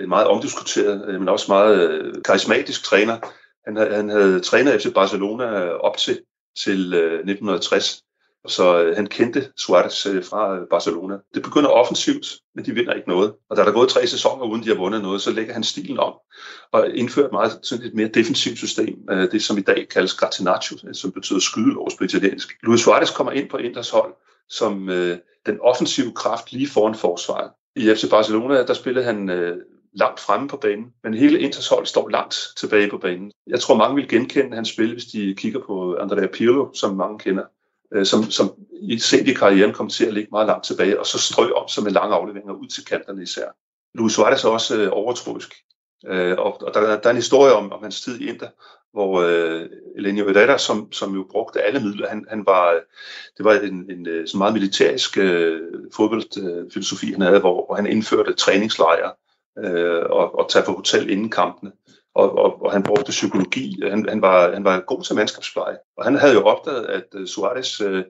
[0.00, 3.18] en meget omdiskuteret, øh, men også meget øh, karismatisk træner.
[3.66, 6.20] Han, han havde trænet FC Barcelona øh, op til,
[6.64, 8.02] til øh, 1960,
[8.48, 11.16] så øh, han kendte Suarez øh, fra øh, Barcelona.
[11.34, 13.32] Det begynder offensivt, men de vinder ikke noget.
[13.50, 15.64] Og da der er gået tre sæsoner, uden de har vundet noget, så lægger han
[15.64, 16.14] stilen om
[16.72, 18.98] og indfører et meget sådan et mere defensivt system.
[19.10, 22.52] Øh, det, som i dag kaldes Gratinaccio, øh, som betyder skydelås på italiensk.
[22.62, 24.14] Luis Suarez kommer ind på Inders hold
[24.48, 27.50] som øh, den offensive kraft lige foran forsvaret.
[27.76, 29.56] I FC Barcelona, der spillede han øh,
[29.94, 33.32] langt fremme på banen, men hele Inters hold står langt tilbage på banen.
[33.46, 37.18] Jeg tror, mange vil genkende hans spil, hvis de kigger på Andrea Pirlo, som mange
[37.18, 37.44] kender,
[37.94, 41.06] øh, som, som i sent i karrieren kom til at ligge meget langt tilbage, og
[41.06, 43.48] så strøg om sig med lange afleveringer ud til kanterne især.
[43.94, 45.54] Luis Suarez er også øh, overtroisk,
[46.06, 48.48] øh, og, og der, der er en historie om, om hans tid i Inter,
[48.92, 49.66] hvor øh,
[49.96, 52.80] Elenio Herrera, som, som jo brugte alle midler, han, han var,
[53.36, 55.60] det var en, en øh, sådan meget militærisk øh,
[55.94, 59.12] fodboldfilosofi, han havde, hvor, hvor han indførte træningslejre
[59.58, 61.72] øh, og, og tage på hotel inden kampene.
[62.16, 63.80] Og, og, og han brugte psykologi.
[63.90, 65.76] Han, han, var, han var god til mandskabspleje.
[65.96, 68.00] Og han havde jo opdaget, at uh, Suarez uh,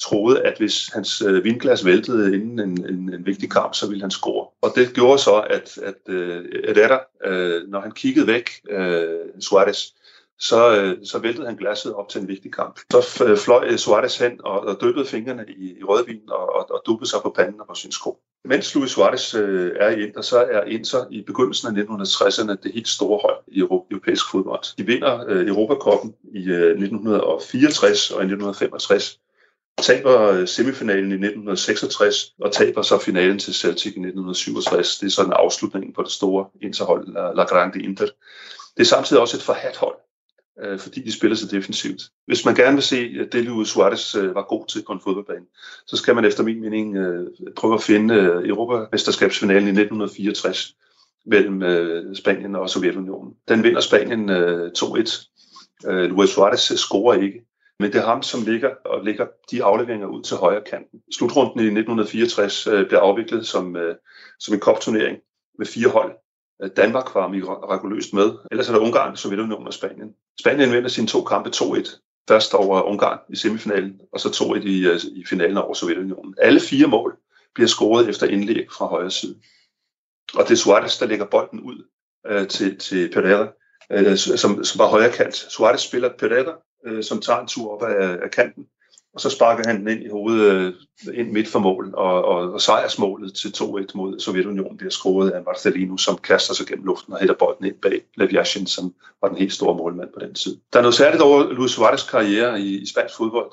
[0.00, 4.02] troede, at hvis hans uh, vinglas væltede inden en, en, en vigtig kamp, så ville
[4.02, 4.46] han score.
[4.62, 9.78] Og det gjorde så, at, at uh, Herrera, uh, når han kiggede væk, uh, Suarez,
[10.38, 12.80] så, øh, så væltede han glasset op til en vigtig kamp.
[12.90, 13.00] Så
[13.44, 17.20] fløj Suarez hen og, og dyppede fingrene i, i rødvin og, og, og duppede sig
[17.22, 18.18] på panden og på sin sko.
[18.44, 22.72] Mens Luis Suarez øh, er i Inter, så er Inter i begyndelsen af 1960'erne det
[22.74, 24.76] helt store hold i europæisk fodbold.
[24.76, 29.20] De vinder øh, Europakoppen i øh, 1964 og i 1965
[29.82, 34.98] taber øh, semifinalen i 1966 og taber så finalen til Celtic i 1967.
[34.98, 38.06] Det er sådan afslutningen på det store interhold, La, La Grande Inter.
[38.76, 39.96] Det er samtidig også et forhat hold
[40.62, 42.02] øh, fordi de spiller så defensivt.
[42.26, 45.00] Hvis man gerne vil se at det, Luis Suarez øh, var god til på en
[45.00, 45.46] fodboldbane,
[45.86, 47.26] så skal man efter min mening øh,
[47.56, 50.74] prøve at finde øh, Europamesterskabsfinalen i 1964
[51.26, 53.34] mellem øh, Spanien og Sovjetunionen.
[53.48, 55.30] Den vinder Spanien øh, 2-1.
[55.86, 57.44] Øh, Luis Suarez scorer ikke,
[57.80, 61.00] men det er ham, som ligger og ligger de afleveringer ud til højre kanten.
[61.12, 63.96] Slutrunden i 1964 øh, blev afviklet som, øh,
[64.38, 65.18] som en kopturnering
[65.58, 66.12] med fire hold.
[66.62, 68.30] Øh, Danmark var mirakuløst med.
[68.50, 70.14] Ellers er der Ungarn, Sovjetunionen og Spanien.
[70.40, 72.00] Spanien vinder sine to kampe 2-1.
[72.28, 76.34] Først over Ungarn i semifinalen, og så 2-1 i, øh, i finalen over Sovjetunionen.
[76.38, 77.16] Alle fire mål
[77.54, 79.36] bliver scoret efter indlæg fra højre side.
[80.34, 81.88] Og det er Suarez, der lægger bolden ud
[82.26, 83.48] øh, til, til Pereira,
[83.92, 85.34] øh, som, som var højre kant.
[85.34, 88.66] Suarez spiller Pereira, øh, som tager en tur op af, af kanten,
[89.14, 92.52] og så sparkede han den ind i hovedet, øh, ind midt for mål, og, og,
[92.52, 97.12] og sejrsmålet til 2-1 mod Sovjetunionen bliver scoret af Marcelino, som kaster sig gennem luften
[97.12, 100.56] og hætter bolden ind bag Leviashin, som var den helt store målmand på den tid.
[100.72, 103.50] Der er noget særligt over Luis Suarez karriere i, i spansk fodbold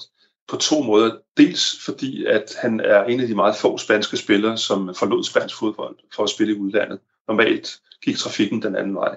[0.48, 1.12] på to måder.
[1.38, 5.60] Dels fordi, at han er en af de meget få spanske spillere, som forlod spansk
[5.60, 7.00] fodbold for at spille i udlandet.
[7.28, 9.16] Normalt gik trafikken den anden vej.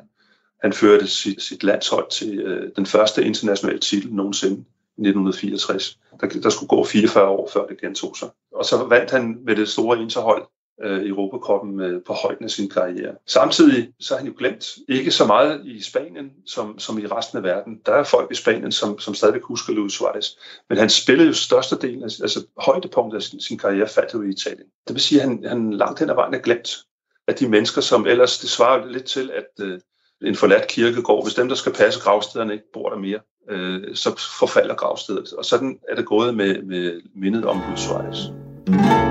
[0.62, 4.64] Han førte sit, sit landshold til øh, den første internationale titel nogensinde
[4.98, 5.98] 1964.
[6.20, 8.28] Der, der skulle gå 44 år, før det gentog sig.
[8.52, 10.46] Og så vandt han med det store interhold
[10.84, 13.14] øh, Europakoppen øh, på højden af sin karriere.
[13.26, 17.38] Samtidig så har han jo glemt ikke så meget i Spanien som, som i resten
[17.38, 17.80] af verden.
[17.86, 20.28] Der er folk i Spanien, som, som stadig husker Luis Suarez.
[20.68, 24.30] Men han spillede jo størstedelen, af, altså højdepunktet af sin, sin karriere faldt jo i
[24.30, 24.66] Italien.
[24.88, 26.84] Det vil sige, at han, han langt hen ad vejen er glemt
[27.26, 29.80] at de mennesker, som ellers, det svarer lidt til, at øh,
[30.22, 33.20] en forladt kirkegård, hvis dem, der skal passe gravstederne, ikke bor der mere,
[33.50, 35.32] øh, så forfalder gravstedet.
[35.32, 39.03] Og sådan er det gået med, med mindet om Luis